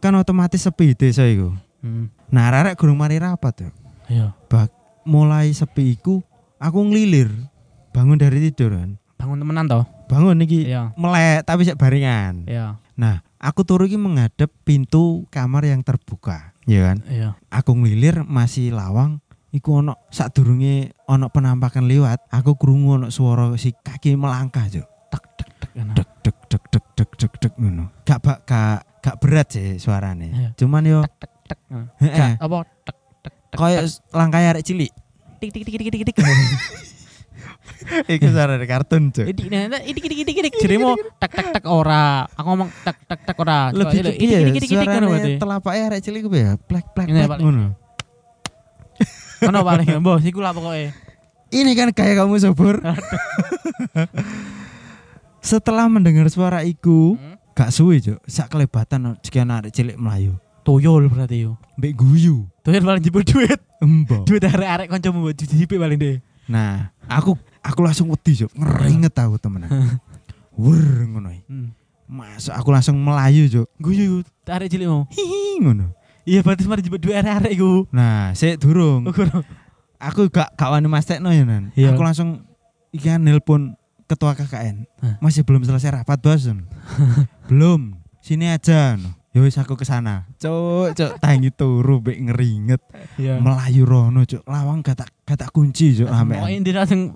kan 0.00 0.16
otomatis 0.16 0.64
sepi 0.64 0.96
desa 0.96 1.28
iku. 1.28 1.52
Hmm. 1.84 2.08
Nah, 2.32 2.48
arek 2.48 2.80
gurung 2.80 2.96
mari 2.96 3.20
rapat 3.20 3.68
ya. 3.68 3.70
Iya. 4.08 4.26
Mulai 5.04 5.52
sepi 5.52 6.00
iku 6.00 6.24
aku 6.56 6.78
ngelilir 6.80 7.28
bangun 7.92 8.16
dari 8.16 8.40
tidur 8.48 8.72
kan. 8.72 8.96
Bangun 9.20 9.36
temenan 9.36 9.68
toh? 9.68 9.84
Bangun 10.10 10.42
iki 10.42 10.66
Iya. 10.66 10.90
melek 10.98 11.46
tapi 11.46 11.62
sik 11.62 11.78
baringan. 11.78 12.42
Iya. 12.50 12.82
Nah, 12.98 13.22
aku 13.38 13.62
turu 13.62 13.86
iki 13.86 13.94
menghadap 13.94 14.50
pintu 14.66 15.22
kamar 15.30 15.62
yang 15.62 15.86
terbuka, 15.86 16.50
ya 16.66 16.90
kan? 16.90 16.98
Iya. 17.06 17.38
Aku 17.46 17.78
ngelilir 17.78 18.26
masih 18.26 18.74
lawang 18.74 19.22
iku 19.50 19.78
ono 19.78 19.94
sadurunge 20.10 20.90
ono 21.06 21.30
penampakan 21.30 21.86
lewat, 21.86 22.26
aku 22.28 22.58
krungu 22.58 22.98
ono 22.98 23.08
suara 23.14 23.54
si 23.54 23.70
kaki 23.70 24.18
melangkah, 24.18 24.66
Cuk. 24.66 24.86
Tak 25.10 25.24
tak 25.38 25.48
tak. 25.62 25.70
ngono. 25.78 25.92
Dek 25.94 26.10
dek 26.26 26.36
dek 26.50 26.64
dek 26.74 26.84
dek 26.98 27.10
dek 27.14 27.32
dek 27.38 27.54
ngono. 27.54 27.84
Gak 28.02 28.18
bak 28.18 28.38
gak 28.42 28.82
gak 29.00 29.16
berat 29.22 29.48
sih 29.48 29.78
suarane. 29.78 30.28
Iya. 30.34 30.48
Cuman 30.58 30.82
yo 30.84 31.00
tak 31.06 31.30
tak. 31.46 31.58
ngono. 31.70 31.86
heeh, 32.02 32.34
apa 32.34 32.58
tak 32.82 32.96
tak 33.22 33.34
tak. 33.50 33.58
koyo 33.58 33.78
langkah 34.10 34.42
arek 34.42 34.66
cilik. 34.66 34.90
tik 35.40 35.54
tik 35.54 35.62
tik 35.64 35.74
tik 35.78 35.88
tik 35.88 36.02
tik. 36.04 36.16
Iku 38.16 38.26
suarane 38.30 38.66
kartun, 38.66 39.10
Cuk. 39.10 39.26
Idik 39.26 39.46
nah 39.50 39.66
nah, 39.66 39.80
idik 39.82 40.04
idik 40.04 40.18
idik. 40.24 40.54
Jeremo 40.60 40.94
tak 41.18 41.30
tak 41.34 41.46
tak 41.60 41.64
ora. 41.66 42.26
Aku 42.34 42.46
ngomong 42.46 42.70
tak 42.82 42.96
tak 43.08 43.20
tak 43.24 43.36
ora. 43.38 43.70
Lebih 43.70 44.00
ngono 44.00 44.58
Suarane 44.60 45.06
berarti. 45.06 45.32
telapake 45.38 45.78
arek 45.86 46.00
cilik 46.00 46.20
ku 46.24 46.28
ya, 46.32 46.54
plek 46.58 46.86
plek 46.92 47.06
Ini 47.08 47.26
plek 47.26 47.40
ngono. 47.40 47.64
Ngono 49.40 49.58
paling 49.64 49.88
mbok 50.04 50.18
iku 50.20 50.40
lah 50.44 50.52
pokoke. 50.52 50.92
Ini 51.50 51.70
kan 51.74 51.88
kayak 51.90 52.22
kamu 52.22 52.36
subur. 52.38 52.78
Setelah 55.40 55.88
mendengar 55.88 56.28
suara 56.28 56.60
iku, 56.62 57.16
Hmm. 57.16 57.40
gak 57.56 57.72
suwe 57.72 57.96
cok, 57.98 58.20
sak 58.28 58.52
kelebatan 58.52 59.16
sekian 59.24 59.48
arek 59.48 59.72
cilik 59.72 59.96
melayu. 59.96 60.36
Tuyul 60.60 61.08
berarti 61.08 61.48
yo. 61.48 61.56
Mbek 61.80 61.96
guyu. 61.96 62.44
Tuyul 62.60 62.84
paling 62.84 63.00
jebul 63.02 63.24
duit. 63.24 63.56
Embo. 63.80 64.28
Duit 64.28 64.44
arek-arek 64.44 64.92
kancamu 64.92 65.24
buat 65.24 65.32
dicicip 65.34 65.72
paling 65.72 65.96
deh. 65.96 66.16
Nah, 66.46 66.92
aku 67.08 67.32
aku 67.60 67.80
langsung 67.84 68.08
wedi 68.10 68.44
cok, 68.44 68.52
ngeringet 68.56 69.14
aku 69.16 69.36
temenan. 69.40 69.70
Wur 70.60 70.80
ngono. 71.08 71.30
Hmm. 71.48 71.72
Masuk 72.10 72.52
aku 72.52 72.68
langsung 72.74 72.98
melayu 72.98 73.46
cok. 73.46 73.66
Guyu 73.78 74.26
arek 74.50 74.66
cilik 74.66 74.90
mau. 74.90 75.06
Hihi 75.14 75.62
ngono. 75.62 75.94
Iya 76.28 76.44
berarti 76.44 76.68
mari 76.68 76.84
jebul 76.84 77.00
duit 77.00 77.16
arek-arek 77.16 77.52
iku. 77.56 77.88
Nah, 77.94 78.34
sik 78.36 78.60
durung. 78.60 79.08
Oh. 79.08 79.14
Aku 80.00 80.28
gak 80.32 80.52
gak 80.56 80.68
wani 80.72 80.88
mastekno 80.88 81.32
ya 81.32 81.44
nan. 81.44 81.72
Iya. 81.76 81.94
Aku 81.96 82.02
langsung 82.04 82.44
iki 82.92 83.08
kan 83.08 83.22
nelpon 83.22 83.76
ketua 84.04 84.34
KKN. 84.34 84.84
Hah. 85.00 85.16
Masih 85.22 85.46
belum 85.46 85.62
selesai 85.64 86.02
rapat, 86.02 86.18
Bos. 86.20 86.44
belum. 87.48 87.94
Sini 88.20 88.50
aja. 88.52 88.98
no. 88.98 89.16
Ya 89.30 89.46
wis 89.46 89.54
aku 89.54 89.78
ke 89.78 89.86
sana. 89.86 90.26
Cuk, 90.42 90.98
cuk, 90.98 91.22
tangi 91.22 91.54
turu 91.54 92.02
mbek 92.02 92.18
ngeringet. 92.18 92.82
Iya. 93.14 93.38
Melayu 93.38 93.86
rono, 93.86 94.26
cuk. 94.26 94.42
Lawang 94.42 94.82
gak 94.82 95.06
tak 95.06 95.10
gak 95.22 95.38
tak 95.46 95.50
kunci, 95.54 95.94
cuk, 95.94 96.10
Mau 96.10 96.18
sampean. 96.18 96.50
ini 96.50 96.70
langsung 96.74 97.14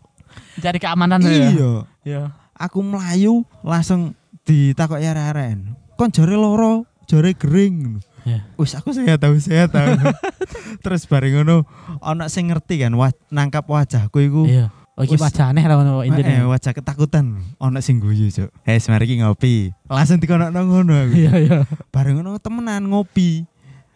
cari 0.58 0.78
keamanan 0.78 1.20
ya. 1.20 1.30
Iya. 1.50 1.70
Iya. 2.02 2.22
Aku 2.54 2.80
melayu 2.80 3.42
langsung 3.60 4.14
ditakoki 4.42 5.02
arek-arek. 5.02 5.58
Kon 5.94 6.10
jare 6.10 6.34
loro, 6.34 6.86
jare 7.04 7.34
gering. 7.34 7.98
Iya. 8.24 8.40
Wis 8.56 8.72
aku 8.72 8.90
sehat 8.90 9.20
tahu 9.20 9.36
sehat 9.36 9.70
tahu. 9.70 9.94
Terus 10.84 11.04
bareng 11.04 11.42
ngono 11.42 11.68
ana 11.98 12.28
sing 12.28 12.48
ngerti 12.48 12.80
kan 12.80 12.94
wa- 12.94 13.12
nangkap 13.28 13.64
wajahku 13.64 14.18
iku. 14.18 14.42
Iya. 14.46 14.68
Oh 14.94 15.02
iki 15.02 15.18
wajah 15.18 15.50
aneh 15.50 15.66
lah 15.66 15.74
ngono 15.74 16.06
Eh, 16.06 16.08
intine. 16.08 16.46
wajah 16.46 16.70
ketakutan 16.70 17.42
ana 17.58 17.82
sing 17.82 17.98
guyu, 17.98 18.30
Cuk. 18.30 18.46
Eh, 18.62 18.78
mari 18.86 19.04
ki 19.04 19.18
ngopi. 19.20 19.74
Langsung 19.90 20.22
dikono 20.22 20.46
ngono 20.48 20.94
aku. 20.94 21.12
Iya 21.18 21.32
iya. 21.36 21.58
Bareng 21.90 22.22
ngono 22.22 22.38
temenan 22.38 22.86
ngopi. 22.86 23.42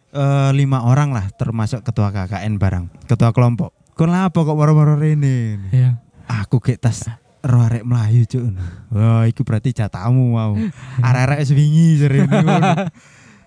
Eh 0.08 0.50
lima 0.50 0.82
orang 0.82 1.12
lah 1.12 1.28
termasuk 1.30 1.84
ketua 1.84 2.10
KKN 2.10 2.56
barang, 2.56 2.84
ketua 3.06 3.30
kelompok. 3.30 3.70
Kon 3.94 4.08
lah 4.08 4.26
apa 4.26 4.38
kok 4.40 4.56
moro-moro 4.56 4.96
rene? 4.96 5.60
Iya. 5.70 6.00
Aku 6.28 6.60
kayak 6.60 6.84
tas 6.84 7.08
ro 7.40 7.64
arek 7.64 7.86
melayu 7.86 8.28
cuk. 8.28 8.44
Wah, 8.92 9.24
iku 9.24 9.46
berarti 9.46 9.72
jatamu 9.72 10.36
mau. 10.36 10.52
Arek-arek 11.06 11.38
wis 11.40 11.52
wingi 11.54 11.96
jarene. 11.96 12.44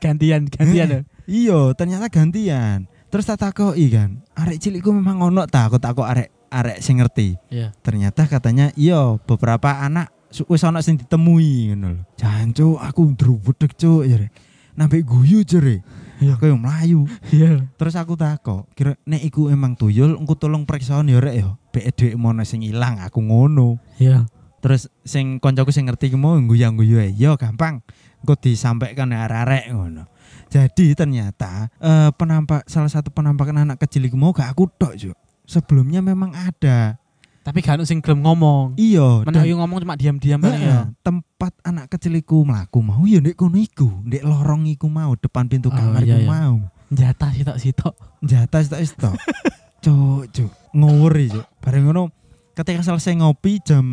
Gantian 0.01 0.49
gantian. 0.49 0.87
ya. 0.89 0.99
Iya, 1.29 1.59
ternyata 1.77 2.09
gantian. 2.09 2.89
Terus 3.11 3.27
tak 3.27 3.43
takoki 3.43 3.91
kan, 3.91 4.23
arek 4.39 4.57
cilikku 4.57 4.89
memang 4.95 5.19
ono 5.19 5.43
ta, 5.43 5.67
aku 5.67 5.77
takok 5.77 6.07
arek 6.07 6.31
arek 6.47 6.79
sing 6.79 7.03
ngerti. 7.03 7.35
Iya. 7.51 7.75
Ternyata 7.83 8.23
katanya 8.25 8.71
iya 8.79 9.19
beberapa 9.19 9.83
anak 9.83 10.09
wis 10.47 10.63
ono 10.63 10.79
sing 10.79 10.95
ditemui 10.95 11.75
ngono 11.75 11.87
lho. 11.91 12.01
Jancu 12.15 12.79
aku 12.79 13.11
drubedeg 13.13 13.75
cuk 13.75 14.07
jare. 14.07 14.31
Nambe 14.79 15.03
guyu 15.03 15.43
jare. 15.43 15.83
Iya. 16.23 16.39
Aku 16.39 16.47
yang 16.47 16.63
melayu. 16.63 17.03
Iya. 17.35 17.67
Terus 17.75 17.99
aku 17.99 18.15
takok, 18.15 18.71
kira 18.79 18.95
nek 19.03 19.21
iku 19.27 19.51
emang 19.51 19.75
tuyul, 19.75 20.15
engko 20.15 20.39
tolong 20.39 20.63
periksa 20.63 21.03
ya 21.03 21.19
rek 21.19 21.35
ya. 21.35 21.51
Bek 21.71 21.95
dhek 21.95 22.13
mono 22.19 22.43
sing 22.43 22.61
ilang, 22.61 22.99
aku 22.99 23.23
ngono. 23.23 23.79
Iya. 23.95 24.27
Terus 24.61 24.91
sing 25.01 25.39
koncoku 25.39 25.71
sing 25.73 25.87
ngerti 25.89 26.13
mau 26.13 26.37
guyu-guyu 26.37 26.99
ae. 27.01 27.15
Yo 27.15 27.33
gampang. 27.39 27.81
Engko 28.21 28.37
disampaikan 28.37 29.09
arek-arek 29.09 29.73
ngono. 29.73 30.05
Jadi 30.51 30.93
ternyata 30.93 31.71
eh, 31.79 32.11
penampak 32.13 32.67
salah 32.67 32.91
satu 32.91 33.09
penampakan 33.09 33.63
anak 33.65 33.81
kecil 33.81 34.05
iku 34.05 34.19
mau 34.19 34.35
gak 34.35 34.51
aku 34.51 34.67
tok, 34.69 34.93
Juk. 34.99 35.17
Sebelumnya 35.47 36.03
memang 36.03 36.35
ada. 36.35 36.99
Tapi 37.41 37.63
gak 37.65 37.81
ono 37.81 37.87
sing 37.89 38.03
gelem 38.05 38.21
ngomong. 38.21 38.77
Iya, 38.77 39.25
Mana 39.25 39.41
dan- 39.41 39.49
yo 39.49 39.57
ngomong 39.57 39.81
cuma 39.81 39.97
diam-diam 39.97 40.37
Heeh, 40.45 40.61
ya. 40.61 40.93
tempat 41.01 41.55
anak 41.65 41.89
kecil 41.89 42.13
iku 42.13 42.45
mlaku 42.45 42.85
mau 42.85 43.01
ya 43.09 43.17
ndek 43.17 43.33
kono 43.33 43.57
iku, 43.57 43.89
ndek 44.05 44.21
lorong 44.21 44.69
iku 44.69 44.85
mau 44.85 45.17
depan 45.17 45.49
pintu 45.49 45.71
Oh, 45.71 45.73
kamar 45.73 46.05
iya, 46.05 46.21
iku 46.21 46.21
iya. 46.21 46.29
mau. 46.29 46.55
Jatah 46.93 47.31
sitok-sitok. 47.33 47.95
Jatah 48.21 48.61
stok. 48.61 49.15
Cuk, 49.81 50.29
cuk, 50.29 50.51
ngawuri, 50.77 51.25
Cuk. 51.33 51.45
Bareng 51.57 51.89
ngono 51.89 52.13
ketika 52.53 52.85
selesai 52.85 53.17
ngopi 53.17 53.57
jam 53.65 53.85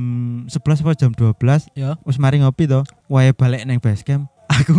11 0.51 0.85
apa 0.85 0.93
jam 0.93 1.11
12 1.17 1.73
Ya. 1.73 1.97
wis 2.05 2.21
mari 2.21 2.43
ngopi 2.43 2.69
to 2.69 2.85
wae 3.09 3.33
balik 3.33 3.65
neng 3.65 3.81
base 3.81 4.05
camp 4.05 4.29
aku 4.51 4.77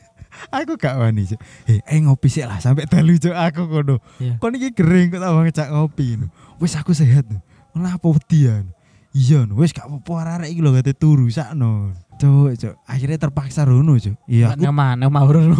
aku 0.56 0.72
gak 0.80 0.96
wani 0.96 1.26
cuk 1.26 1.40
eh 1.68 1.82
eh 1.84 1.98
ngopi 2.00 2.32
sih 2.32 2.46
lah 2.46 2.56
sampai 2.62 2.88
telu 2.88 3.18
cuk 3.20 3.34
aku 3.36 3.68
kono 3.68 4.00
Iya. 4.22 4.40
kon 4.40 4.56
iki 4.56 4.72
kering 4.72 5.12
kok 5.12 5.20
tambah 5.20 5.42
ngejak 5.44 5.68
ngopi 5.74 6.16
no. 6.16 6.32
wis 6.56 6.72
aku 6.78 6.96
sehat 6.96 7.28
no. 7.28 7.42
malah 7.76 8.00
apa 8.00 8.06
wedi 8.08 8.48
ya 8.48 8.62
no. 8.64 8.72
iya 9.12 9.38
no. 9.44 9.58
wis 9.60 9.76
gak 9.76 9.90
apa-apa 9.90 10.40
arek 10.40 10.56
iki 10.56 10.60
lho 10.64 10.72
gate 10.72 10.96
turu 10.96 11.26
sakno 11.28 11.92
cuk 12.16 12.56
cuk 12.56 12.74
akhirnya 12.88 13.20
terpaksa 13.20 13.68
rono 13.68 13.98
cuk 14.00 14.16
iya 14.24 14.54
aku 14.56 14.70
mana 14.72 15.12
mau 15.12 15.26
horor. 15.28 15.50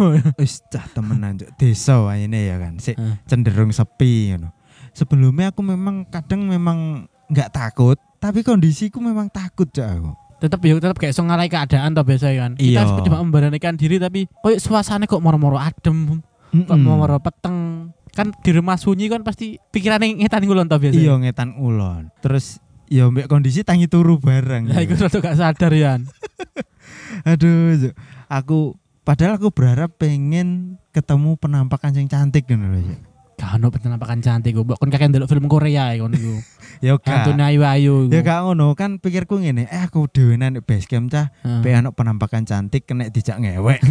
wis 0.40 0.64
cah 0.72 0.86
temenan 0.94 1.36
cuk 1.36 1.50
desa 1.60 2.00
ini 2.16 2.48
ya 2.48 2.56
kan 2.56 2.80
sik 2.80 2.96
Heeh. 2.96 3.20
cenderung 3.28 3.74
sepi 3.74 4.32
know. 4.40 4.54
Sebelumnya 4.96 5.52
aku 5.52 5.60
memang 5.60 6.08
kadang 6.08 6.48
memang 6.48 7.04
nggak 7.28 7.52
takut 7.52 8.00
tapi 8.16 8.40
kondisiku 8.40 8.96
memang 9.04 9.28
takut 9.28 9.68
cuk 9.68 9.84
aku 9.84 10.10
tetep 10.36 10.60
ya 10.68 10.76
tetep 10.76 10.96
kayak 11.00 11.14
so 11.16 11.24
ngalai 11.24 11.48
keadaan 11.48 11.96
toh 11.96 12.04
biasa 12.04 12.28
kan. 12.36 12.52
Iya. 12.60 12.84
Kita 12.84 13.08
cuma 13.08 13.24
memberanikan 13.24 13.72
diri 13.72 13.96
tapi 13.96 14.28
koyo 14.44 14.60
suasana 14.60 15.08
kok 15.08 15.24
moro-moro 15.24 15.56
adem, 15.56 16.20
kok 16.20 16.52
Mm-mm. 16.52 16.76
moro-moro 16.76 17.16
peteng. 17.24 17.88
Kan 18.12 18.32
di 18.44 18.50
rumah 18.52 18.76
sunyi 18.80 19.08
kan 19.08 19.24
pasti 19.24 19.56
pikirannya 19.72 20.24
ngetan 20.24 20.44
ngulon 20.44 20.68
toh 20.68 20.80
biasa. 20.80 20.96
iya 20.96 21.12
ngetan 21.20 21.56
ulon 21.60 22.08
terus 22.24 22.64
ya 22.88 23.08
mbek 23.12 23.28
kondisi 23.28 23.64
tangi 23.64 23.88
turu 23.88 24.20
bareng. 24.20 24.72
Ya 24.72 24.84
rada 24.84 25.18
gak 25.20 25.36
sadar 25.36 25.72
ya. 25.72 26.00
Aduh, 27.30 27.92
aku 28.28 28.76
padahal 29.04 29.40
aku 29.40 29.52
berharap 29.52 29.96
pengen 29.96 30.80
ketemu 30.92 31.36
penampakan 31.40 31.96
yang 31.96 32.08
cantik 32.08 32.44
lho. 32.48 32.56
Cuk. 32.56 33.15
Gak 33.36 33.60
ono 33.60 33.68
penampakan 33.68 34.24
cantik. 34.24 34.56
Mbok 34.56 34.80
kon 34.80 34.88
kakek 34.88 35.12
ndelok 35.12 35.28
film 35.28 35.44
Korea 35.44 35.92
ya 35.92 36.00
kon 36.00 36.16
iku. 36.16 36.40
Ya 36.80 36.96
gak. 36.96 37.36
ayu-ayu. 37.36 38.08
Ya 38.08 38.24
gak 38.24 38.48
ngono 38.48 38.72
kan 38.72 38.96
pikirku 38.96 39.40
ngene, 39.40 39.68
eh 39.68 39.80
aku 39.84 40.08
dhewe 40.08 40.40
nang 40.40 40.56
base 40.64 40.88
camp 40.88 41.12
cah, 41.12 41.32
Heeh. 41.44 41.60
pe 41.64 41.72
penampakan 41.92 42.48
cantik 42.48 42.88
kena 42.88 43.12
dijak 43.12 43.40
ngewek. 43.40 43.80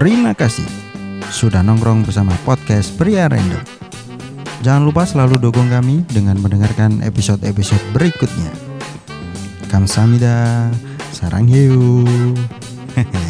Terima 0.00 0.32
kasih 0.32 0.64
sudah 1.28 1.60
nongkrong 1.60 2.08
bersama 2.08 2.32
podcast 2.48 2.96
Pria 2.96 3.28
Random. 3.28 3.89
Jangan 4.60 4.84
lupa 4.84 5.08
selalu 5.08 5.40
dukung 5.40 5.72
kami 5.72 6.04
dengan 6.12 6.36
mendengarkan 6.36 7.00
episode-episode 7.00 7.80
berikutnya. 7.96 8.52
Kamsahamnida, 9.72 10.68
sarang 11.16 11.48
hiu. 11.48 12.04